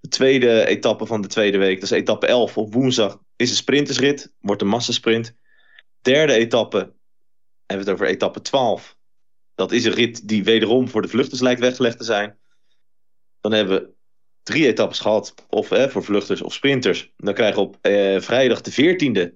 [0.00, 3.56] De tweede etappe van de tweede week, dat is etappe 11 op woensdag, is een
[3.56, 4.32] sprintersrit.
[4.40, 5.36] Wordt een massasprint.
[6.00, 6.78] Derde etappe,
[7.66, 8.96] hebben we het over etappe 12.
[9.54, 12.38] Dat is een rit die wederom voor de vluchters lijkt weggelegd te zijn.
[13.44, 13.90] Dan hebben we
[14.42, 15.34] drie etappes gehad.
[15.48, 17.12] Of voor vluchters of sprinters.
[17.16, 17.78] Dan krijgen we op
[18.22, 19.34] vrijdag de 14e,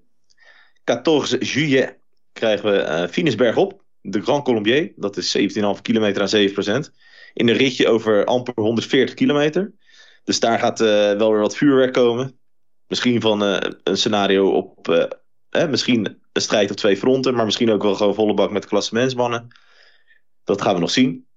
[0.84, 1.98] 14 juillet,
[2.32, 3.84] krijgen we uh, Finisberg op.
[4.00, 4.92] De Grand Colombier.
[4.96, 5.44] Dat is 17,5
[5.82, 6.92] kilometer aan 7%.
[7.32, 9.72] In een ritje over amper 140 kilometer.
[10.24, 12.38] Dus daar gaat wel weer wat vuurwerk komen.
[12.86, 15.08] Misschien van een scenario op
[15.50, 19.48] misschien een strijd op twee fronten, maar misschien ook wel gewoon volle bak met klassementsmannen.
[20.44, 21.27] Dat gaan we nog zien.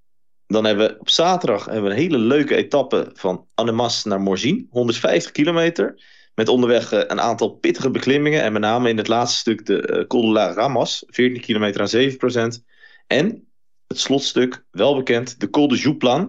[0.51, 4.65] Dan hebben we op zaterdag hebben we een hele leuke etappe van Annemasse naar Morzine.
[4.69, 6.03] 150 kilometer.
[6.35, 8.41] Met onderweg eh, een aantal pittige beklimmingen.
[8.41, 11.03] En met name in het laatste stuk de uh, Col de la Ramas.
[11.07, 12.63] 14 kilometer aan 7%.
[13.07, 13.47] En
[13.87, 16.25] het slotstuk, wel bekend, de Col de Jouplan.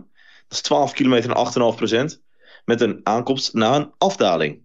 [0.48, 1.74] Dat is 12 kilometer aan
[2.14, 2.20] 8,5%.
[2.64, 4.64] Met een aankomst na een afdaling.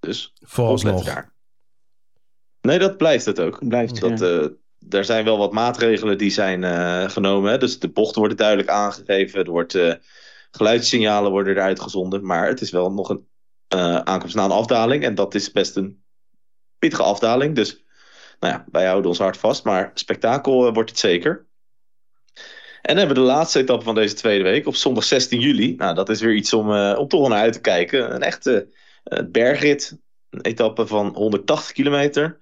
[0.00, 1.04] Dus vooralsnog.
[1.04, 1.34] daar.
[2.60, 3.68] Nee, dat blijft het ook.
[3.68, 4.40] Blijft, dat, ja.
[4.40, 4.46] uh,
[4.88, 7.50] er zijn wel wat maatregelen die zijn uh, genomen.
[7.50, 7.58] Hè?
[7.58, 9.44] Dus de bochten worden duidelijk aangegeven.
[9.44, 9.94] Er wordt, uh,
[10.50, 12.26] geluidssignalen worden eruit gezonden.
[12.26, 13.26] Maar het is wel nog een
[14.04, 15.04] aankomst na een afdaling.
[15.04, 16.02] En dat is best een
[16.78, 17.54] pittige afdaling.
[17.54, 17.84] Dus
[18.40, 19.64] nou ja, wij houden ons hard vast.
[19.64, 21.46] Maar spektakel wordt het zeker.
[22.82, 25.74] En dan hebben we de laatste etappe van deze tweede week op zondag 16 juli.
[25.74, 28.14] Nou, dat is weer iets om, om toch naar uit te kijken.
[28.14, 28.68] Een echte
[29.30, 29.98] bergrit.
[30.30, 32.38] Een etappe van 180 kilometer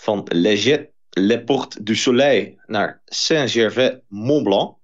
[0.00, 4.76] van Leget, Le Porte du Soleil naar Saint-Gervais-Mont-Blanc.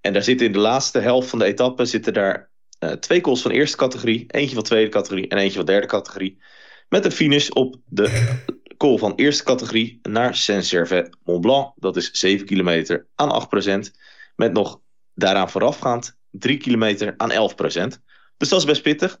[0.00, 2.50] En daar zitten in de laatste helft van de etappe zitten daar
[2.80, 6.42] uh, twee calls van eerste categorie, eentje van tweede categorie en eentje van derde categorie.
[6.88, 8.38] Met een finish op de
[8.76, 11.72] call van eerste categorie naar Saint-Gervais-Mont-Blanc.
[11.76, 13.90] Dat is 7 kilometer aan 8%.
[14.36, 14.80] Met nog
[15.14, 17.34] daaraan voorafgaand 3 kilometer aan 11%.
[18.36, 19.20] Dus dat is best pittig.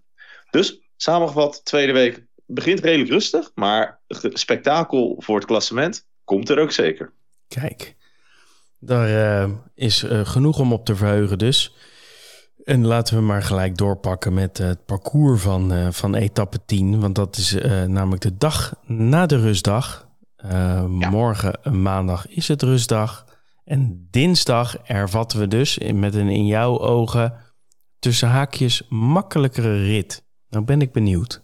[0.50, 4.00] Dus samengevat, tweede week begint redelijk rustig, maar
[4.32, 7.12] spektakel voor het klassement komt er ook zeker.
[7.48, 7.96] Kijk,
[8.78, 11.74] daar uh, is uh, genoeg om op te verheugen dus.
[12.64, 17.00] En laten we maar gelijk doorpakken met het parcours van, van etappe 10.
[17.00, 17.52] Want dat is
[17.86, 20.08] namelijk de dag na de rustdag.
[20.36, 20.86] Ja.
[20.86, 23.24] Morgen, maandag, is het rustdag.
[23.64, 27.44] En dinsdag ervatten we dus met een in jouw ogen
[27.98, 30.24] tussen haakjes makkelijkere rit.
[30.48, 31.42] Nou ben ik benieuwd.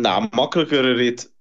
[0.00, 1.36] Nou, makkelijkere rit.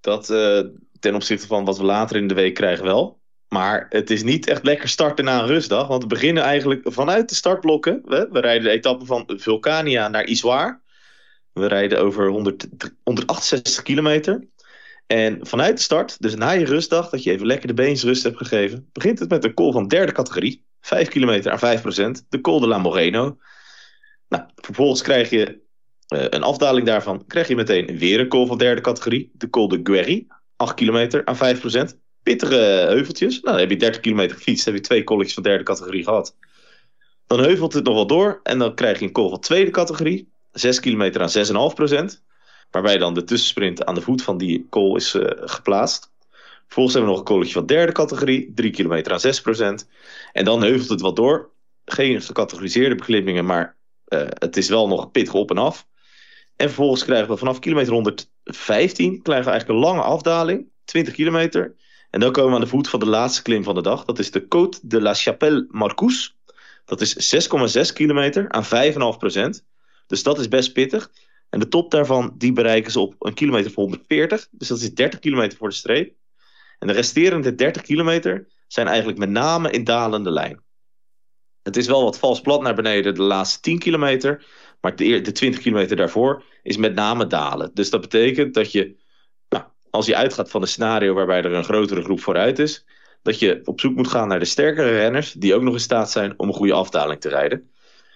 [0.00, 0.60] Dat uh,
[1.00, 3.20] ten opzichte van wat we later in de week krijgen wel.
[3.48, 5.86] Maar het is niet echt lekker starten na een rustdag.
[5.86, 8.02] Want we beginnen eigenlijk vanuit de startblokken.
[8.04, 10.82] We, we rijden de etappe van Vulcania naar Isoar.
[11.52, 12.68] We rijden over 100,
[13.02, 14.48] 168 kilometer.
[15.06, 18.36] En vanuit de start, dus na je rustdag, dat je even lekker de beensrust hebt
[18.36, 20.64] gegeven, begint het met een call van derde categorie.
[20.80, 21.78] 5 kilometer aan
[22.18, 22.28] 5%.
[22.28, 23.38] De Col de la Moreno.
[24.28, 25.60] Nou, vervolgens krijg je
[26.10, 29.30] een afdaling daarvan krijg je meteen weer een call van derde categorie.
[29.32, 31.96] De Col de Guerri, 8 kilometer aan 5%.
[32.22, 32.54] Pittige
[32.88, 33.32] heuveltjes.
[33.32, 34.64] Nou, dan heb je 30 kilometer gefietst.
[34.64, 36.36] Dan heb je twee colletjes van derde categorie gehad.
[37.26, 38.40] Dan heuvelt het nog wel door.
[38.42, 40.32] En dan krijg je een call van tweede categorie.
[40.52, 41.70] 6 kilometer aan
[42.14, 42.22] 6,5%.
[42.70, 46.10] Waarbij dan de tussensprint aan de voet van die call is uh, geplaatst.
[46.64, 48.52] Vervolgens hebben we nog een colletje van derde categorie.
[48.54, 49.86] 3 kilometer aan 6%.
[50.32, 51.50] En dan heuvelt het wat door.
[51.84, 53.76] Geen gecategoriseerde beklimmingen, maar
[54.08, 55.88] uh, het is wel nog pittig op en af.
[56.60, 61.74] En vervolgens krijgen we vanaf kilometer 115 krijgen we eigenlijk een lange afdaling, 20 kilometer.
[62.10, 64.04] En dan komen we aan de voet van de laatste klim van de dag.
[64.04, 66.36] Dat is de Côte de la Chapelle Marcous.
[66.84, 67.34] Dat is
[67.86, 69.64] 6,6 kilometer aan 5,5%
[70.06, 71.10] Dus dat is best pittig.
[71.50, 74.48] En de top daarvan die bereiken ze op een kilometer voor 140.
[74.50, 76.14] Dus dat is 30 kilometer voor de streep.
[76.78, 80.62] En de resterende 30 kilometer zijn eigenlijk met name in dalende lijn.
[81.62, 84.44] Het is wel wat vals plat naar beneden de laatste 10 kilometer.
[84.80, 87.70] Maar de, de 20 kilometer daarvoor is met name dalen.
[87.74, 88.96] Dus dat betekent dat je,
[89.48, 92.84] nou, als je uitgaat van een scenario waarbij er een grotere groep vooruit is,
[93.22, 96.10] dat je op zoek moet gaan naar de sterkere renners die ook nog in staat
[96.10, 97.70] zijn om een goede afdaling te rijden.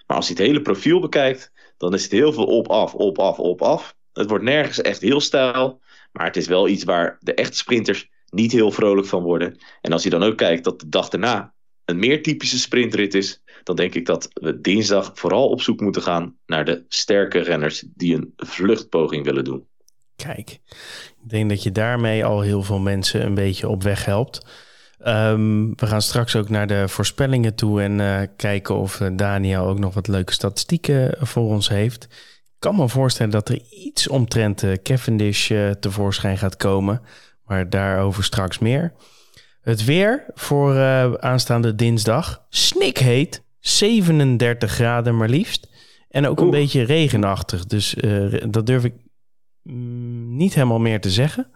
[0.07, 3.95] Maar als je het hele profiel bekijkt, dan is het heel veel op-af, op-af, op-af.
[4.13, 8.09] Het wordt nergens echt heel stijl, maar het is wel iets waar de echte sprinters
[8.29, 9.57] niet heel vrolijk van worden.
[9.81, 11.53] En als je dan ook kijkt dat de dag daarna
[11.85, 16.01] een meer typische sprintrit is, dan denk ik dat we dinsdag vooral op zoek moeten
[16.01, 19.65] gaan naar de sterke renners die een vluchtpoging willen doen.
[20.15, 20.49] Kijk,
[21.23, 24.47] ik denk dat je daarmee al heel veel mensen een beetje op weg helpt.
[25.05, 29.65] Um, we gaan straks ook naar de voorspellingen toe en uh, kijken of uh, Daniel
[29.65, 32.03] ook nog wat leuke statistieken voor ons heeft.
[32.03, 37.01] Ik kan me voorstellen dat er iets omtrent uh, Cavendish tevoorschijn gaat komen,
[37.45, 38.93] maar daarover straks meer.
[39.61, 40.77] Het weer voor
[41.19, 43.44] aanstaande dinsdag, snikheet.
[43.67, 45.69] 37 graden maar liefst.
[46.09, 47.65] En ook een beetje regenachtig.
[47.65, 48.93] Dus uh, dat durf ik
[49.61, 51.51] mm, niet helemaal meer te zeggen.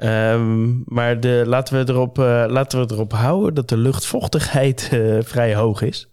[0.00, 5.18] Um, maar de, laten, we erop, uh, laten we erop houden dat de luchtvochtigheid uh,
[5.22, 6.10] vrij hoog is.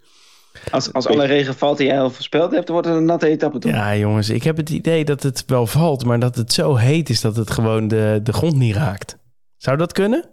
[0.72, 3.28] Als, als alle regen valt die jij al voorspeld hebt, dan wordt het een natte
[3.28, 3.72] etappe toch?
[3.72, 7.10] Ja, jongens, ik heb het idee dat het wel valt, maar dat het zo heet
[7.10, 9.18] is dat het gewoon de, de grond niet raakt.
[9.58, 10.30] Zou dat kunnen?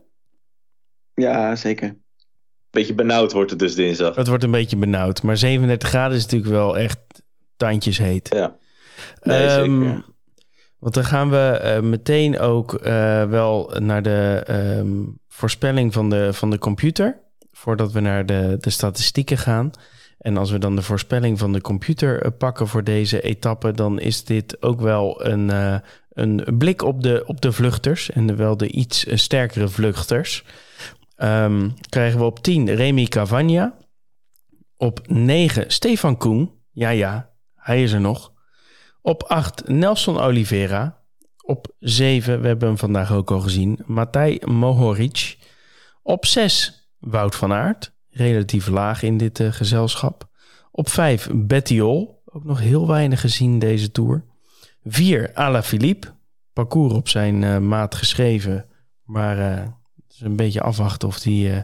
[1.15, 1.97] Ja, zeker.
[2.71, 4.15] Beetje benauwd wordt het dus dinsdag.
[4.15, 6.99] Het wordt een beetje benauwd, maar 37 graden is natuurlijk wel echt
[7.57, 8.29] tandjes heet.
[8.35, 8.57] Ja.
[9.23, 10.05] Nee, zeker, Ehm, ja.
[10.79, 14.89] Want dan gaan we eh, meteen ook eh, wel naar de ehm,
[15.29, 17.21] voorspelling van de, van de computer.
[17.53, 19.71] Voordat we naar de, de statistieken gaan.
[20.19, 24.01] En als we dan de voorspelling van de computer eh, pakken voor deze etappe, dan
[24.01, 25.51] is dit ook wel een,
[26.13, 28.11] een blik op de, op de vluchters.
[28.11, 30.45] En wel de iets sterkere vluchters.
[31.21, 33.77] Ehm, krijgen we op 10 Remy Cavagna.
[34.77, 36.51] Op 9 Stefan Koen.
[36.71, 38.33] Ja, ja, hij is er nog.
[39.03, 41.03] Op 8 Nelson Oliveira.
[41.43, 45.39] Op 7, we hebben hem vandaag ook al gezien, Matej Mohoric.
[46.03, 50.29] Op 6 Wout van Aert, relatief laag in dit eh, gezelschap.
[50.71, 54.25] Op 5 Bettiol, ook nog heel weinig gezien deze Tour.
[54.85, 56.15] 4 Alaphilippe,
[56.53, 58.67] parcours op zijn eh, maat geschreven,
[59.03, 59.67] maar eh,
[60.21, 61.63] is een beetje afwachten of hij eh,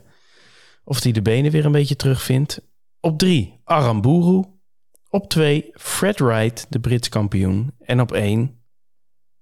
[0.85, 2.61] of die de benen weer een beetje terugvindt.
[3.01, 4.45] Op 3 Aramburu.
[5.09, 7.75] Op 2 Fred Wright, de Brits kampioen.
[7.79, 8.61] En op 1,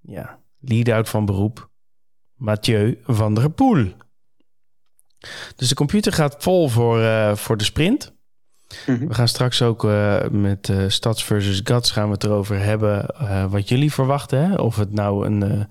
[0.00, 1.70] ja, lead-out van beroep,
[2.34, 3.92] Mathieu van der Poel.
[5.56, 8.12] Dus de computer gaat vol voor, eh, voor de sprint.
[8.86, 9.06] Mhm.
[9.06, 13.14] We gaan straks ook eh, met Stads versus Guts gaan we het erover hebben
[13.50, 14.50] wat jullie verwachten.
[14.50, 14.54] Hè?
[14.54, 15.68] Of het nou een,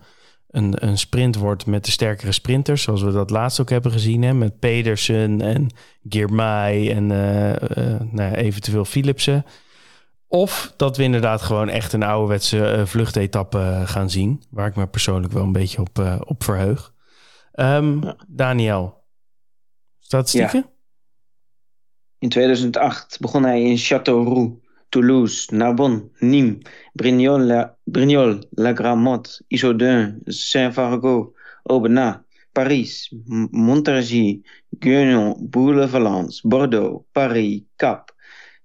[0.54, 4.24] een, een sprint wordt met de sterkere sprinters, zoals we dat laatst ook hebben gezien.
[4.24, 4.34] Hè?
[4.34, 5.70] Met Pedersen en
[6.10, 9.46] Girmay en eh, eh, nou, ja, eventueel Philipsen.
[10.28, 14.44] Of dat we inderdaad gewoon echt een ouderwetse eh, vluchtetappe gaan zien.
[14.50, 16.94] Waar ik me persoonlijk wel een beetje op, op verheug.
[17.54, 18.16] Ja.
[18.28, 19.04] Daniel,
[20.00, 20.66] statistieken?
[22.20, 24.63] In 2008 begon hij in Châteauroux,
[24.94, 26.60] Toulouse, Narbonne, Nîmes,
[26.96, 31.34] Brignoles, La, Gramotte, Issoudun, Saint-Fargeau,
[31.68, 32.22] Aubenas,
[32.54, 34.44] Paris, Montargis,
[34.80, 38.12] Guignon, Bourg-le-Valence, Bordeaux, Paris, Cap,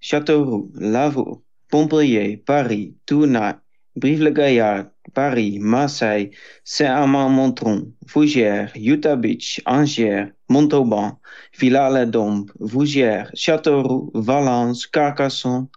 [0.01, 3.55] Châteauroux, Lavaux, Montpellier, Paris, Tournai,
[3.97, 6.31] Brive-le-Gaillard, Paris, Marseille,
[6.63, 11.19] Saint-Amand-Montron, Fougères, Utah Beach, Angers, Montauban,
[11.59, 15.69] Villars-les-Dombes, Fougères, Châteauroux, Valence, Carcassonne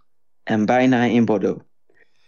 [0.44, 1.62] en bijna in Bordeaux.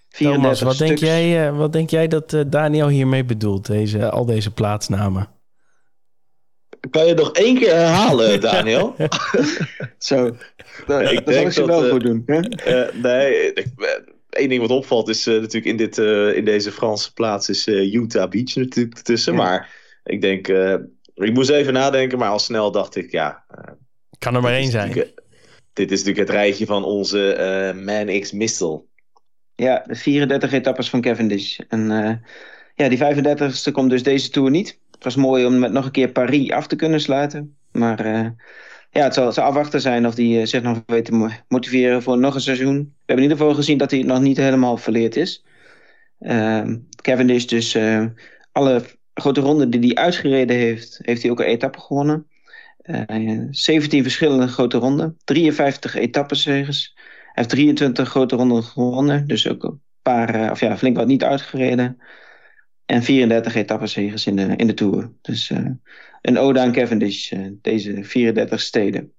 [0.09, 4.25] Thomas, wat denk, jij, eh, wat denk jij dat eh, Daniel hiermee bedoelt, deze, al
[4.25, 5.29] deze plaatsnamen?
[6.91, 8.95] Kan je nog één keer herhalen, Daniel?
[9.99, 10.37] Zo,
[10.87, 12.23] dat, Ik dat denk zal ik ze dat, wel eh, goed doen.
[12.27, 12.41] Hè?
[12.41, 13.89] Eh, nee, ik- eh,
[14.31, 17.67] één ding wat opvalt is eh, natuurlijk in, dit, eh, in deze Franse plaats is
[17.67, 19.33] eh, Utah Beach natuurlijk ertussen.
[19.33, 19.39] Ja.
[19.39, 19.71] Maar
[20.05, 20.75] ik denk, eh,
[21.15, 23.45] ik moest even nadenken, maar al snel dacht ik, ja.
[23.49, 23.73] eh,
[24.19, 24.93] Kan er maar één zijn.
[24.97, 25.09] eh,
[25.75, 28.89] Dit is natuurlijk het rijtje van onze eh, Man X Mistel.
[29.55, 31.59] Ja, de 34 etappes van Cavendish.
[31.69, 32.15] En eh,
[32.75, 34.79] ja, die 35ste komt dus deze Tour niet.
[34.91, 37.57] Het was mooi om met nog een keer Paris af te kunnen sluiten.
[37.73, 38.29] Maar eh,
[38.91, 42.03] ja, het zal, het zal afwachten zijn of hij zich nog weet te mo- motiveren
[42.03, 42.77] voor nog een seizoen.
[42.77, 45.45] We hebben in ieder geval gezien dat hij nog niet helemaal verleerd is.
[46.21, 47.79] Ehm Cavendish dus
[48.53, 48.83] alle
[49.15, 52.27] grote ronden die hij uitgereden heeft, heeft hij ook een etappe gewonnen.
[52.85, 56.93] Eh 17 verschillende grote ronden, 53 etappenzegers.
[56.95, 61.07] Hij heeft 23 grote ronden gewonnen, dus ook een paar, eh, of ja, flink wat
[61.07, 61.99] niet uitgereden.
[62.87, 65.13] En 34 etappenzegers in de, in de Tour.
[65.21, 65.67] Dus eh,
[66.25, 69.13] een ode aan Cavendish, eh, deze 34 steden.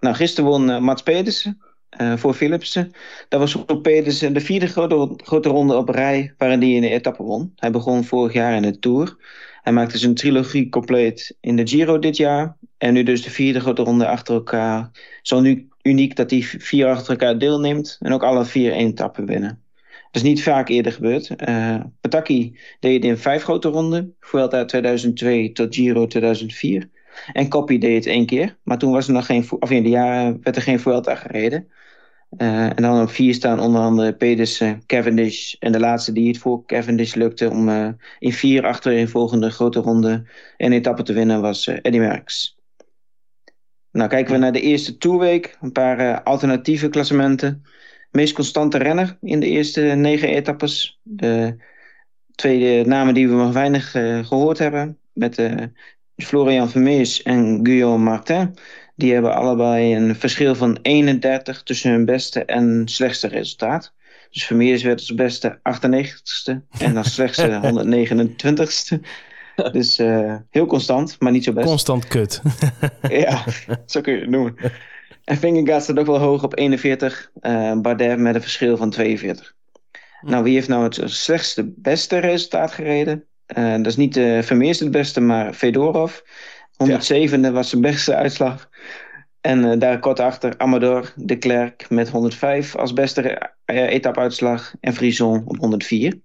[0.00, 2.92] Nou, gisteren won eh, Mats Pedersen eh, voor Philipsen.
[3.28, 6.88] Dat was voor Pedersen de vierde grote, grote ronde op rij waarin hij in de
[6.88, 7.52] etappe won.
[7.56, 9.16] Hij begon vorig jaar in de Tour.
[9.68, 12.56] Hij maakte zijn trilogie compleet in de Giro dit jaar.
[12.78, 14.90] En nu dus de vierde grote ronde achter elkaar.
[15.22, 17.96] Zo nu uniek dat hij vier achter elkaar deelneemt.
[18.00, 19.62] En ook alle vier één etappe winnen.
[19.80, 21.36] Dat is niet vaak eerder gebeurd.
[21.36, 24.14] Eh Pataki deed het in vijf grote ronden.
[24.20, 26.88] Vuelta 2002 tot Giro 2004.
[27.32, 28.56] En Coppi deed het één keer.
[28.62, 29.46] Maar toen was er nog geen...
[29.58, 31.68] Of in de jaren werd er geen Vuelta gereden.
[32.36, 35.54] Eh, en dan op vier staan onder andere Pedersen, Cavendish.
[35.58, 37.88] En de laatste die het voor Cavendish lukte om eh,
[38.18, 42.56] in vier achtereenvolgende grote ronden een etappe te winnen was eh, Eddy Merckx.
[43.90, 45.56] Nou, kijken we naar de eerste toerweek.
[45.60, 47.62] Een paar eh, alternatieve klassementen.
[48.10, 51.00] Meest constante renner in de eerste negen etappes.
[51.02, 51.56] De
[52.38, 54.98] twee eh, namen die we nog weinig eh, gehoord hebben.
[55.12, 55.62] Met eh,
[56.16, 58.54] Florian Vermeers en Guillaume Martin.
[58.98, 63.94] Die hebben allebei een verschil van 31 tussen hun beste en slechtste resultaat.
[64.30, 69.06] Dus Vermeers werd als beste 98ste en als slechtste 129ste.
[69.72, 71.66] Dus eh, heel constant, maar niet zo best.
[71.66, 72.42] Constant kut.
[73.08, 73.44] Ja,
[73.86, 74.56] zo kun je het noemen.
[75.24, 77.30] En Vingegaard staat ook wel hoog op 41.
[77.40, 79.54] Uh, Bardet met een verschil van 42.
[80.20, 80.30] Hm.
[80.30, 83.24] Nou, wie heeft nou het slechtste beste resultaat gereden?
[83.56, 86.20] Uh, dat is niet Vermeers het beste, maar Fedorov.
[86.84, 87.50] 107e ja.
[87.50, 88.68] was zijn beste uitslag.
[89.40, 94.74] En uh, daar kort achter Amador de Klerk met 105 als beste etappeuitslag.
[94.80, 96.20] En Frison op 104.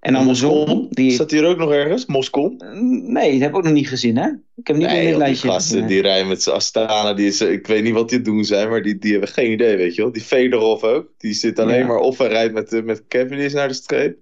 [0.00, 0.86] En andersom...
[0.90, 1.10] Die...
[1.10, 2.06] Staat hier ook nog ergens?
[2.06, 2.56] Moskou?
[3.02, 4.28] Nee, dat heb ik ook nog niet gezien, hè?
[4.56, 5.46] Ik heb niet nee, in dit lijstje.
[5.46, 7.14] Die gasten, die rijden met z'n Astana.
[7.14, 9.76] Die is, ik weet niet wat die doen zijn, maar die, die hebben geen idee,
[9.76, 10.12] weet je wel.
[10.12, 11.12] Die Fedorov ook.
[11.18, 14.18] Die zit alleen maar of hij rijdt met, met Cavendish naar de streep.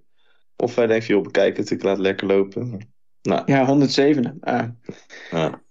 [0.55, 2.93] Of hij denkt, joh, bekijk het, ik laat lekker lopen.
[3.21, 3.41] Nou.
[3.45, 4.37] Ja, 107.
[4.41, 4.63] Ah.
[5.31, 5.61] Ja.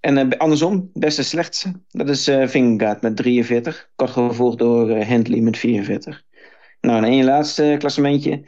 [0.00, 1.72] En uh, andersom, beste slechtste.
[1.88, 3.90] Dat is uh, Vingegaard met 43.
[3.96, 6.22] Kort gevolgd door uh, met 44.
[6.80, 8.44] Nou, en één laatste klassementje.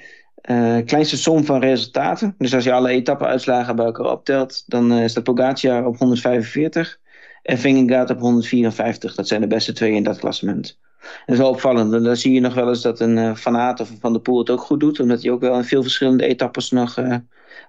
[0.84, 2.34] Kleinste som van resultaten.
[2.38, 7.00] Dus als je alle etappeuitslagen bij elkaar optelt, dan uh, staat Pogacar op 145
[7.42, 9.14] en Vingegaard op 154.
[9.14, 10.78] Dat zijn de beste twee in dat klassement.
[11.00, 11.92] Dat is wel opvallend.
[11.92, 14.38] En dan zie je nog wel eens dat een Van Aert of Van der Poel
[14.38, 15.00] het ook goed doet.
[15.00, 16.98] Omdat hij ook wel in veel verschillende etappes nog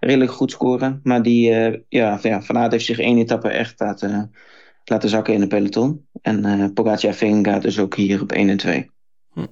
[0.04, 0.99] redelijk goed scoren.
[1.04, 1.51] Maar die,
[1.89, 4.32] ja, ja, Van Aert heeft zich één etappe echt laten,
[4.84, 6.06] laten zakken in de peloton.
[6.22, 8.91] En uh, Pogacar en Vingegaard dus ook hier op 1 en 2.
[9.34, 9.45] Hm.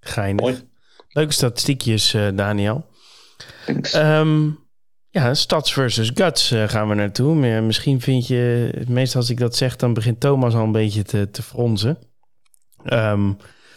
[0.00, 0.40] Geinig.
[0.40, 0.70] Mooi.
[1.08, 2.86] Leuke statistiekjes, uh, Daniel.
[3.94, 4.58] Um,
[5.10, 7.34] ja, Stads versus Guts uh, gaan we naartoe.
[7.34, 11.02] Maar misschien vind je, meestal als ik dat zeg, dan begint Thomas al een beetje
[11.02, 11.98] te, te fronzen.
[12.84, 13.36] Um,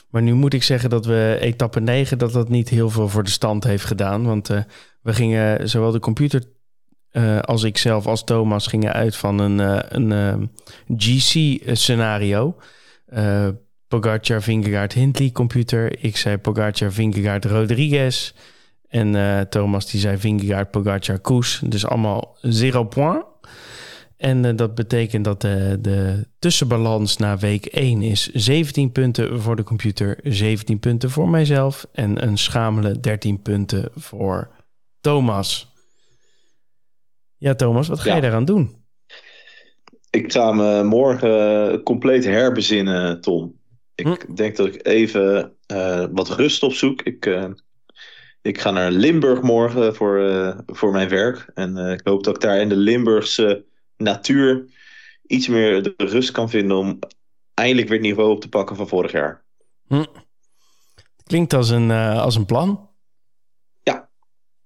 [0.09, 3.23] maar nu moet ik zeggen dat we etappe 9, dat dat niet heel veel voor
[3.23, 4.25] de stand heeft gedaan.
[4.25, 4.59] Want uh,
[5.05, 6.43] we gingen, zowel de computer
[7.41, 9.59] als ik zelf als Thomas, gingen uit van een,
[10.11, 10.51] een
[10.97, 12.55] GC-scenario.
[13.87, 16.03] Pogacar, Vingegaard, Hindley computer.
[16.03, 18.33] Ik zei Pogacar, Vingegaard, Rodriguez.
[18.87, 21.61] En uh, Thomas die zei Vingegaard, Pogacar, Koes.
[21.65, 23.23] Dus allemaal zero point.
[24.17, 29.55] En uh, dat betekent dat de, de tussenbalans na week 1 is 17 punten voor
[29.55, 34.49] de computer, 17 punten voor mijzelf en een schamele 13 punten voor
[35.05, 35.71] Thomas.
[37.37, 38.15] Ja, Thomas, wat ga ja.
[38.15, 38.83] je daaraan doen?
[40.09, 43.59] Ik ga me morgen compleet herbezinnen, Tom.
[43.95, 44.33] Ik hm?
[44.33, 47.01] denk dat ik even uh, wat rust opzoek.
[47.01, 47.45] Ik, uh,
[48.41, 51.51] ik ga naar Limburg morgen voor, uh, voor mijn werk.
[51.53, 53.65] En ik hoop dat ik daar in de Limburgse
[53.97, 54.65] natuur
[55.27, 56.99] iets meer de rust kan vinden om
[57.53, 59.43] eindelijk weer het niveau op te pakken van vorig jaar.
[59.87, 60.05] Hm.
[61.23, 62.93] Klinkt als een, als een plan.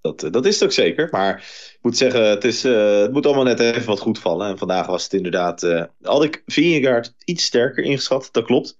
[0.01, 1.07] Dat, dat is het ook zeker.
[1.11, 1.35] Maar
[1.73, 4.47] ik moet zeggen, het, is, het moet allemaal net even wat goed vallen.
[4.47, 5.87] En vandaag was het inderdaad.
[6.01, 8.77] had ik Vingegaard iets sterker ingeschat, dat klopt.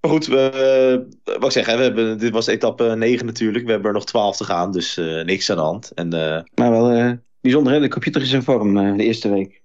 [0.00, 3.64] Maar goed, we, wat ik zeg, hè, we hebben, dit was etappe 9 natuurlijk.
[3.64, 5.90] We hebben er nog 12 te gaan, dus niks aan de hand.
[5.90, 6.08] En,
[6.54, 7.80] maar wel bijzonder, hè?
[7.80, 9.62] de computer is in vorm de eerste week.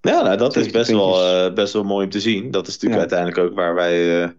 [0.00, 2.50] Ja, nou, dat is best wel, best wel mooi om te zien.
[2.50, 3.16] Dat is natuurlijk ja.
[3.16, 4.34] uiteindelijk ook waar wij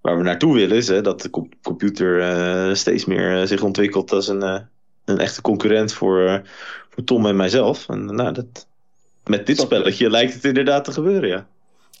[0.00, 0.76] waar we naartoe willen.
[0.76, 1.30] Is, hè, dat de
[1.62, 4.68] computer steeds meer zich ontwikkelt als een,
[5.04, 6.42] een echte concurrent voor,
[6.90, 7.88] voor Tom en mijzelf.
[7.88, 8.66] En nou, dat,
[9.24, 11.46] met dit spelletje lijkt het inderdaad te gebeuren, ja.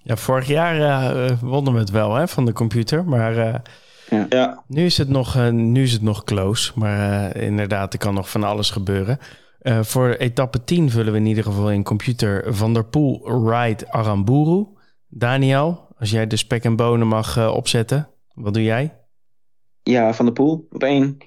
[0.02, 3.04] Ja, vorig jaar uh, wonnen we het wel hè, van de computer.
[3.04, 3.54] Maar uh,
[4.10, 4.26] ja.
[4.28, 4.62] ja.
[4.66, 6.72] Nu, is het nog, uh, nu is het nog close.
[6.74, 9.18] Maar inderdaad, er kan nog van alles gebeuren.
[9.80, 14.66] voor etappe 10 vullen we in ieder geval in computer Van der Poel, Ride, Aramburu.
[15.08, 18.94] Daniel, als jij de spek en bonen mag opzetten, wat doe jij?
[19.82, 21.18] Ja, Van der Poel op één.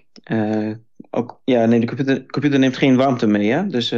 [1.14, 3.52] Ook, ja, nee, de computer, computer neemt geen warmte mee.
[3.52, 3.68] Hè?
[3.68, 3.90] Dus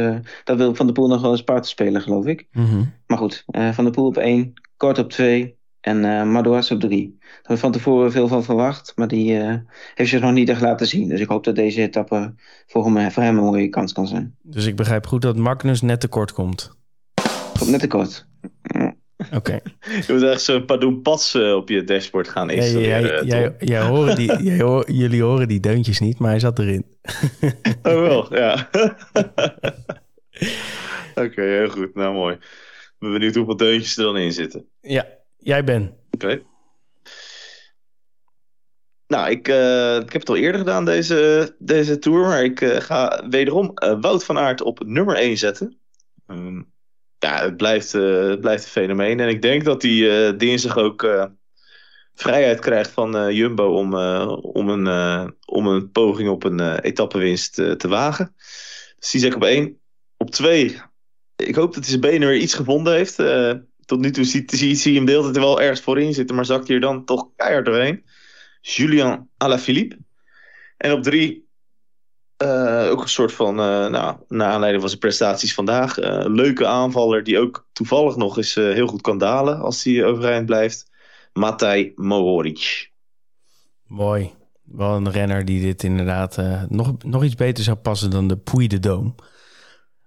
[0.44, 2.46] dat wil Van der Poel nog wel eens paard spelen, geloof ik.
[2.52, 2.92] Mm -hmm.
[3.06, 4.52] Maar goed, Van der Poel op één.
[4.76, 5.56] Kort op 2
[5.86, 7.16] en uh, Madouas op 3.
[7.18, 9.54] Daar hebben we van tevoren veel van verwacht, maar die uh,
[9.94, 11.08] heeft zich nog niet echt laten zien.
[11.08, 12.34] Dus ik hoop dat deze etappe
[12.66, 14.36] voor hem, voor hem een mooie kans kan zijn.
[14.42, 16.76] Dus ik begrijp goed dat Magnus net tekort komt.
[17.58, 18.26] Komt net tekort.
[19.26, 19.36] Oké.
[19.36, 19.60] Okay.
[20.06, 23.26] Je moet echt zo'n Padoen Pas uh, op je dashboard gaan installeren.
[23.26, 26.86] Jij, jij, horen die, jij hoor, jullie horen die deuntjes niet, maar hij zat erin.
[27.82, 28.68] oh wel, ja.
[31.14, 31.94] Oké, okay, heel goed.
[31.94, 32.38] Nou, mooi
[32.98, 34.68] ben benieuwd hoeveel deuntjes er dan in zitten.
[34.80, 35.06] Ja,
[35.38, 35.92] jij bent.
[36.10, 36.42] Oké.
[39.06, 42.26] Nou, ik, uh, ik heb het al eerder gedaan, deze, deze tour.
[42.26, 45.78] Maar ik uh, ga wederom uh, Wout van Aert op nummer 1 zetten.
[46.26, 46.74] Um,
[47.18, 49.20] ja, het blijft, het blijft een fenomeen.
[49.20, 51.30] En ik denk dat hij dinsdag ook
[52.14, 53.94] vrijheid krijgt van Jumbo om,
[54.34, 58.34] om, een, om een poging op een etappewinst te wagen.
[58.98, 59.80] Dus zet ik op 1.
[60.16, 60.80] Op 2
[61.36, 63.16] ik hoop dat hij zijn benen weer iets gevonden heeft.
[63.84, 64.44] Tot nu toe zie,
[64.76, 67.04] zie, je hem de hele tijd wel ergens voorin zitten, maar zakt hij er dan
[67.04, 68.04] toch keihard doorheen.
[68.60, 69.98] Julian Alaphilippe.
[70.76, 71.45] En op drie,
[72.42, 75.98] Uh, ook een soort van, uh, nou, naar aanleiding van zijn prestaties vandaag.
[75.98, 80.46] Uh, leuke aanvaller die ook toevallig nog eens heel goed kan dalen als hij overeind
[80.46, 80.90] blijft.
[81.32, 82.90] Matej Mohoric.
[83.86, 84.34] Mooi.
[84.62, 86.36] Wel een renner die dit inderdaad
[86.68, 89.14] nog, nog iets beter zou passen dan de Puy de Dome.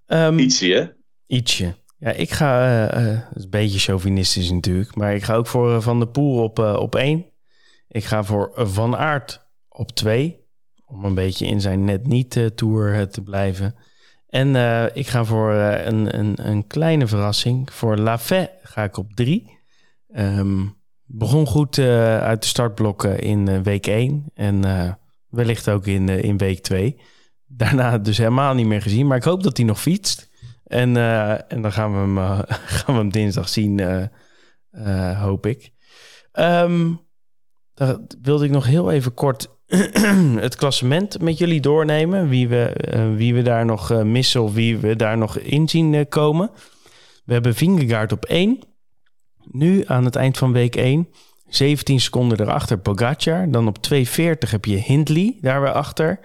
[0.06, 0.86] Um, ietsje, hè?
[1.26, 1.74] Ietsje.
[1.98, 6.42] Ja, ik ga, een beetje chauvinistisch natuurlijk, maar ik ga ook voor Van der Poel
[6.42, 7.26] op, op één.
[7.88, 10.39] Ik ga voor Van Aert op twee
[10.90, 13.74] om een beetje in zijn net niet uh, tour uh, te blijven.
[14.28, 17.72] En uh, ik ga voor een, een, een, kleine verrassing.
[17.72, 19.58] Voor Lafay ga ik op drie.
[20.16, 24.60] Um, begon goed uit de startblokken in week 1 en
[25.28, 27.00] wellicht ook in, in week 2.
[27.46, 30.30] Daarna dus helemaal niet meer gezien, maar ik hoop dat hij nog fietst.
[30.64, 30.96] En,
[31.48, 32.16] en dan gaan we hem,
[32.76, 34.08] gaan we hem dinsdag zien,
[35.16, 35.72] hoop ik.
[36.32, 37.00] Um,
[37.74, 39.59] daar wilde ik nog heel even kort
[40.40, 42.28] het klassement met jullie doornemen.
[42.28, 45.68] Wie we, uh, wie we daar nog uh, missen of wie we daar nog in
[45.68, 46.50] zien uh, komen.
[47.24, 48.58] We hebben Vingegaard op 1.
[49.50, 51.08] Nu aan het eind van week 1.
[51.48, 53.50] 17 seconden erachter Pogacar.
[53.50, 54.02] Dan op 2.40
[54.50, 56.20] heb je Hindley daar weer achter.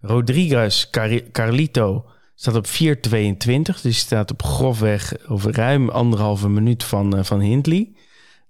[0.00, 3.80] Rodriguez, Car Carlito staat op 4.22.
[3.82, 7.92] Dus staat op grofweg over ruim anderhalve minuut van, van Hindley.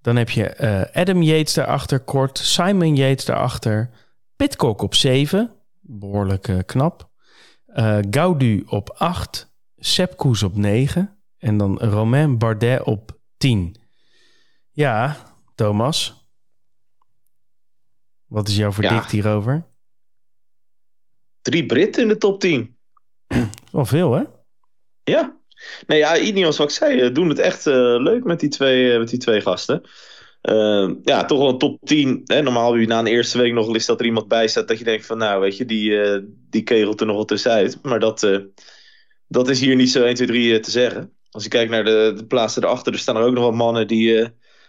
[0.03, 2.39] Dan heb je Adam Yates daarachter kort.
[2.39, 3.91] Simon Yates daarachter.
[4.37, 7.11] Pitcock op 7, behoorlijk uh, knap.
[7.67, 13.77] Uh, Gaudu op 8, Sepp Koes op 9 en dan Romain Bardet op 10.
[14.71, 15.17] Ja,
[15.55, 16.29] Thomas.
[18.27, 19.11] Wat is jouw verdict ja.
[19.11, 19.67] hierover?
[21.41, 22.77] Drie Britten in de top 10.
[23.73, 24.23] Wel veel, hè?
[25.03, 25.41] Ja.
[25.87, 28.99] Nee, ja, Ineos, wat ik zei, eh, doen het echt uh, leuk met die twee,
[28.99, 29.83] met die twee gasten.
[30.47, 32.23] Uh, ja, toch wel een top 10.
[32.25, 32.43] Hè?
[32.43, 34.79] Normaal heb je na een eerste week nog eens dat er iemand bij staat dat
[34.79, 36.19] je denkt van nou weet je, die, uh,
[36.51, 37.79] die kegelt er nog wel tussenuit.
[37.83, 38.39] Maar dat, uh,
[39.29, 41.13] dat is hier niet zo 1, 2, 3 te zeggen.
[41.31, 43.87] Als je kijkt naar de, de plaatsen erachter, er staan er ook nog wat mannen
[43.87, 44.29] die,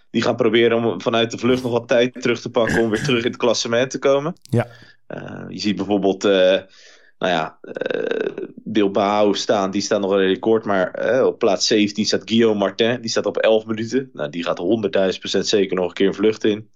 [0.10, 3.04] die gaan proberen om vanuit de vlucht nog wat tijd terug te pakken om weer
[3.04, 4.34] terug in het klassement te komen.
[4.42, 4.68] Ja.
[5.48, 6.24] je ziet bijvoorbeeld
[7.20, 10.66] nou ja, uh, Bilbao staan, die staan nog een record.
[10.66, 14.10] Maar uh, op plaats 17 staat Guillaume Martin, die staat op 11 minuten.
[14.14, 14.60] Nou, die gaat
[15.36, 16.70] 100.000% zeker nog een keer een vlucht in.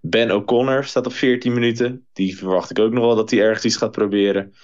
[0.00, 2.06] Ben O'Connor staat op 14 minuten.
[2.12, 4.54] Die verwacht ik ook nog wel dat hij ergens iets gaat proberen.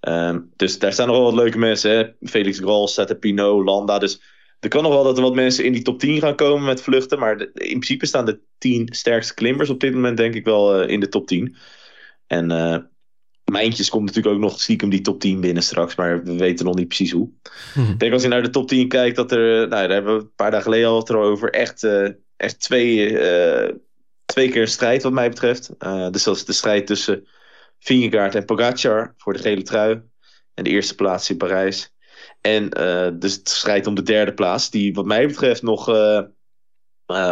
[0.00, 1.90] Um, dus daar staan nog wel wat leuke mensen.
[1.90, 2.28] Hè?
[2.28, 3.98] Felix Gral staat er, Pinot, Landa.
[3.98, 4.22] Dus
[4.60, 6.82] er kan nog wel dat er wat mensen in die top 10 gaan komen met
[6.82, 7.18] vluchten.
[7.18, 10.88] Maar in principe staan de 10 sterkste klimmers op dit moment denk ik wel uh,
[10.88, 11.56] in de top 10.
[12.26, 12.50] En
[13.44, 16.74] Mijntjes komt natuurlijk ook nog stiekem die top 10 binnen straks, maar we weten nog
[16.74, 17.30] niet precies hoe.
[17.74, 17.90] Mhm.
[17.90, 20.20] Ik denk als je naar de top 10 kijkt, dat er, nou, daar hebben we
[20.20, 23.74] een paar dagen geleden al het over, echt, uh, echt twee, uh,
[24.24, 25.70] twee keer een strijd wat mij betreft.
[25.78, 27.26] Uh, dus dat is de strijd tussen
[27.78, 30.02] Vingegaard en Pogacar voor de gele trui.
[30.54, 31.92] En de eerste plaats in Parijs.
[32.40, 32.68] En
[33.18, 35.88] dus de strijd om de derde plaats, die wat mij betreft nog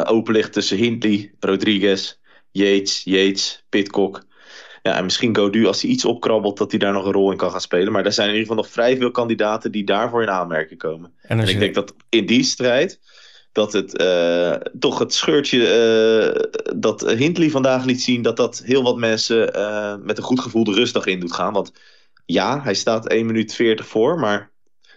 [0.04, 2.14] open ligt tussen Hindley, Rodriguez,
[2.50, 4.24] Yates, Yates, Pitcock
[4.82, 7.36] ja, en misschien Godu, als hij iets opkrabbelt, dat hij daar nog een rol in
[7.36, 7.92] kan gaan spelen.
[7.92, 11.12] Maar er zijn in ieder geval nog vrij veel kandidaten die daarvoor in aanmerking komen.
[11.22, 13.00] En, ik denk dat in die strijd,
[13.52, 18.82] dat het uh, toch het scheurtje uh, dat Hindley vandaag liet zien, dat dat heel
[18.82, 21.52] wat mensen uh, met een goed gevoel de rustdag in doet gaan.
[21.52, 21.72] Want
[22.26, 24.50] ja, hij staat 1 minuut 40 voor, maar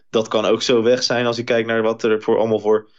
[0.09, 2.89] dat kan ook zo weg zijn als je kijkt naar wat er voor allemaal voor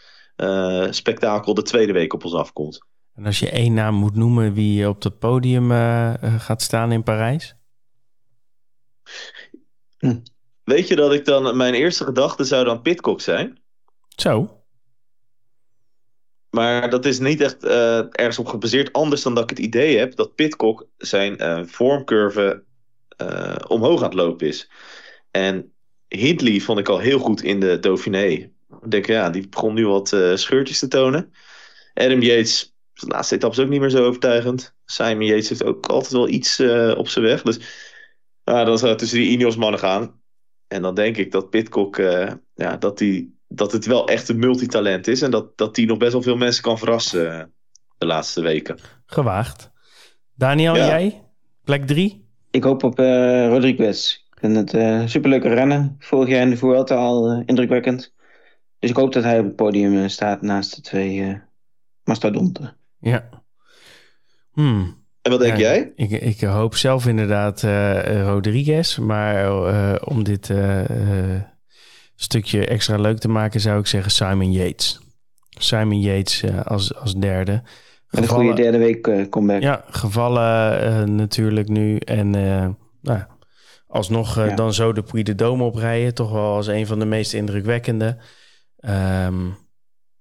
[0.90, 2.86] spektakel de tweede week op ons afkomt.
[3.16, 7.02] En als je één naam moet noemen wie op het podium uh, gaat staan in
[7.02, 7.56] Parijs?
[9.98, 10.18] Hm.
[10.64, 13.60] Weet je dat ik dan, mijn eerste gedachte zou dan Pitcock zijn?
[14.08, 14.60] Zo.
[16.50, 19.98] Maar dat is niet echt uh, ergens op gebaseerd, anders dan dat ik het idee
[19.98, 22.64] heb dat Pitcock zijn uh, vormcurve
[23.68, 24.70] omhoog aan het lopen is.
[25.30, 25.72] En
[26.08, 28.24] Hindley vond ik al heel goed in de Dauphiné.
[28.26, 28.50] Ik
[28.88, 31.32] denk, ja, die begon nu wat scheurtjes te tonen.
[31.94, 34.74] Adam Yates de laatste etappe is ook niet meer zo overtuigend.
[34.84, 37.42] Simon Yates heeft ook altijd wel iets uh, op zijn weg.
[37.42, 37.58] Dus
[38.44, 40.20] dan zou het tussen die Ineos mannen gaan.
[40.68, 44.38] En dan denk ik dat Pitcock, uh, ja, dat, die, dat het wel echt een
[44.38, 45.22] multitalent is.
[45.22, 47.42] En dat, dat die nog best wel veel mensen kan verrassen uh,
[47.98, 48.78] de laatste weken.
[49.06, 49.70] Gewaagd.
[50.34, 50.86] Daniel, ja.
[50.86, 51.24] jij?
[51.64, 52.28] Plek drie?
[52.50, 52.98] Ik hoop op
[53.48, 54.12] Rodriguez.
[54.12, 55.96] Ik vind het superleuke rennen.
[55.98, 58.14] Vorig jaar in de Vuelta al indrukwekkend.
[58.78, 61.40] Dus ik hoop dat hij op het podium staat naast de twee
[62.04, 62.76] mastodonten.
[63.10, 63.28] Ja.
[64.52, 65.04] Hmm.
[65.22, 65.92] En wat denk jij?
[65.96, 68.98] Ik, ik hoop zelf inderdaad uh, Rodriguez.
[68.98, 71.40] Maar uh, om dit uh,
[72.14, 75.00] stukje extra leuk te maken, zou ik zeggen Simon Yates.
[75.48, 77.62] Simon Yates als, als derde.
[78.10, 79.62] Met een goede derde week comeback.
[79.62, 81.96] Ja, gevallen natuurlijk nu.
[81.96, 82.30] En
[83.00, 83.22] nou,
[83.86, 84.54] alsnog Ja.
[84.54, 86.14] dan zo de Puy de Dome oprijden.
[86.14, 88.18] Toch wel als een van de meest indrukwekkende.
[88.76, 89.46] Ehm,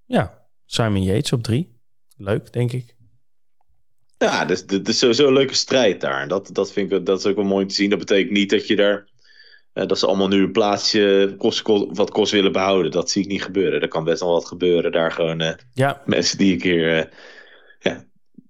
[0.05, 1.74] ja, Simon Yates op drie.
[2.17, 2.95] Leuk, denk ik.
[4.17, 6.27] Ja, dus het is sowieso een leuke strijd daar.
[6.27, 7.89] Dat, dat vind ik dat is ook wel mooi te zien.
[7.89, 9.07] Dat betekent niet dat je daar.
[9.73, 12.91] eh, dat ze allemaal nu een plaatsje kost, kost- wat kost willen behouden.
[12.91, 13.81] Dat zie ik niet gebeuren.
[13.81, 14.91] Er kan best wel wat gebeuren.
[14.91, 16.97] Daar gewoon eh, Ja, mensen die een keer.
[16.97, 17.11] eh,
[17.79, 18.05] ja,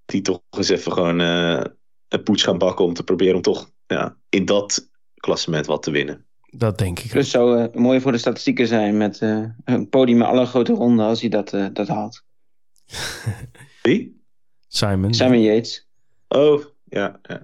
[0.05, 1.63] die toch eens even gewoon eh,
[2.07, 2.85] een poets gaan bakken.
[2.85, 6.25] Om te proberen om toch ja, in dat klassement wat te winnen.
[6.49, 7.11] dat denk ik.
[7.11, 11.05] Dus zou mooi voor de statistieken zijn met eh, een podium met alle grote ronden
[11.05, 12.23] als hij dat, eh, dat haalt.
[13.81, 14.23] Wie?
[14.67, 15.13] Simon.
[15.13, 15.87] Simon Yates.
[16.27, 17.19] Oh, ja.
[17.21, 17.41] ja.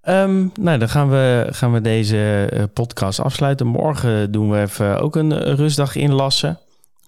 [0.00, 3.66] Ehm, nou, dan gaan we, gaan we deze eh, podcast afsluiten.
[3.66, 6.58] Morgen doen we even ook een eh, rustdag inlassen.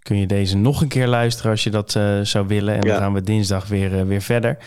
[0.02, 2.74] Kun je deze nog een keer luisteren als je dat eh, zou willen.
[2.74, 4.58] En dan gaan we dinsdag weer, weer verder.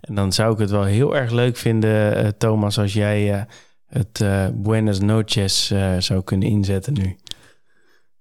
[0.00, 3.42] En dan zou ik het wel heel erg leuk vinden, Thomas, als jij eh,
[3.88, 4.22] het
[4.54, 7.16] Buenos Noches eh, zou kunnen inzetten nu.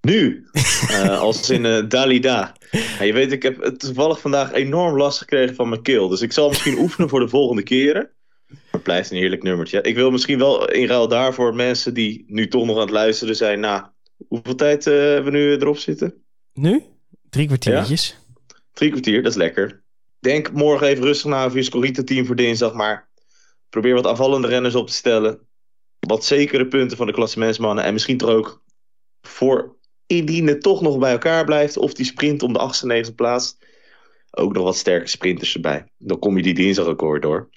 [0.01, 0.47] Nu,
[0.87, 2.55] eh, als in eh, Dalida.
[2.71, 6.07] Ja, je weet, ik heb toevallig vandaag enorm last gekregen van mijn keel.
[6.07, 8.09] Dus ik zal misschien oefenen voor de volgende keren.
[8.47, 9.81] Maar het blijft een heerlijk nummertje.
[9.81, 13.35] Ik wil misschien wel in ruil daarvoor mensen die nu toch nog aan het luisteren
[13.35, 13.59] zijn.
[13.59, 13.85] Nou,
[14.27, 16.23] hoeveel tijd eh, hebben we nu erop zitten?
[16.53, 16.83] Nu?
[17.29, 18.17] Drie kwartiertjes.
[18.73, 19.83] Drie kwartier, dat is lekker.
[20.19, 22.73] Denk morgen even rustig na over je Scorita-team voor dinsdag.
[22.73, 23.09] Maar
[23.69, 25.39] probeer wat aanvallende renners op te stellen.
[25.99, 27.83] Wat zekere punten van de klassementsmannen.
[27.83, 28.63] En misschien toch ook
[29.21, 29.76] voor
[30.07, 31.77] indien het toch nog bij elkaar blijft.
[31.77, 33.57] Of die sprint om de achtste, negende plaats.
[34.31, 35.85] Ook nog wat sterke sprinters erbij.
[35.97, 37.49] Dan kom je die dinsdag weer door.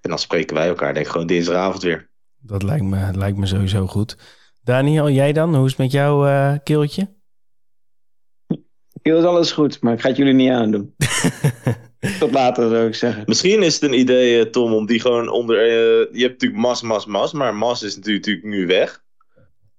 [0.00, 2.10] En dan spreken wij elkaar denk ik gewoon dinsdagavond weer.
[2.40, 4.16] Dat lijkt me, lijkt me sowieso goed.
[4.62, 5.54] Daniel, jij dan?
[5.54, 7.16] Hoe is het met jouw eh keeltje?
[9.02, 10.94] Heel is alles goed, maar ik ga het jullie niet aandoen.
[12.18, 13.22] Tot later zou ik zeggen.
[13.26, 15.58] Misschien is het een idee, eh, Tom, om die gewoon onder...
[15.58, 17.32] eh, je hebt natuurlijk Mas, Mas, Mas.
[17.32, 19.04] Maar Mas is natuurlijk, natuurlijk nu weg.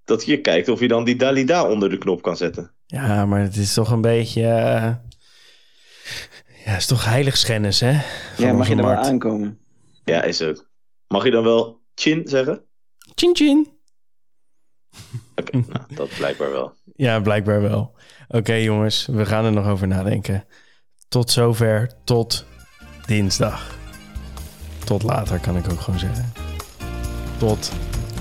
[0.10, 2.72] Dat je kijkt of je dan die Dalida onder de knop kan zetten.
[2.86, 4.41] Ja, maar het is toch een beetje...
[4.41, 4.84] eh,
[6.66, 7.93] Ja, het is toch heiligschennis, hè?
[8.36, 9.07] Van Ja, mag je er wel markt.
[9.07, 9.60] aankomen?
[10.03, 10.70] Ja, is ook.
[11.07, 12.62] Mag je dan wel Chin zeggen?
[13.16, 13.68] Chin chin.
[15.36, 16.74] Oké, nou, dat blijkbaar wel.
[16.95, 17.95] Ja, blijkbaar wel.
[18.28, 20.45] Oké, jongens, we gaan er nog over nadenken.
[21.07, 22.45] Tot zover, tot
[23.05, 23.76] dinsdag.
[24.86, 26.34] Tot later, kan ik ook gewoon zeggen.
[27.38, 27.72] Tot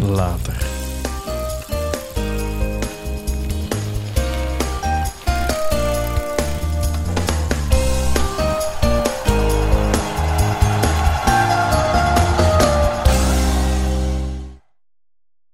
[0.01, 0.78] later.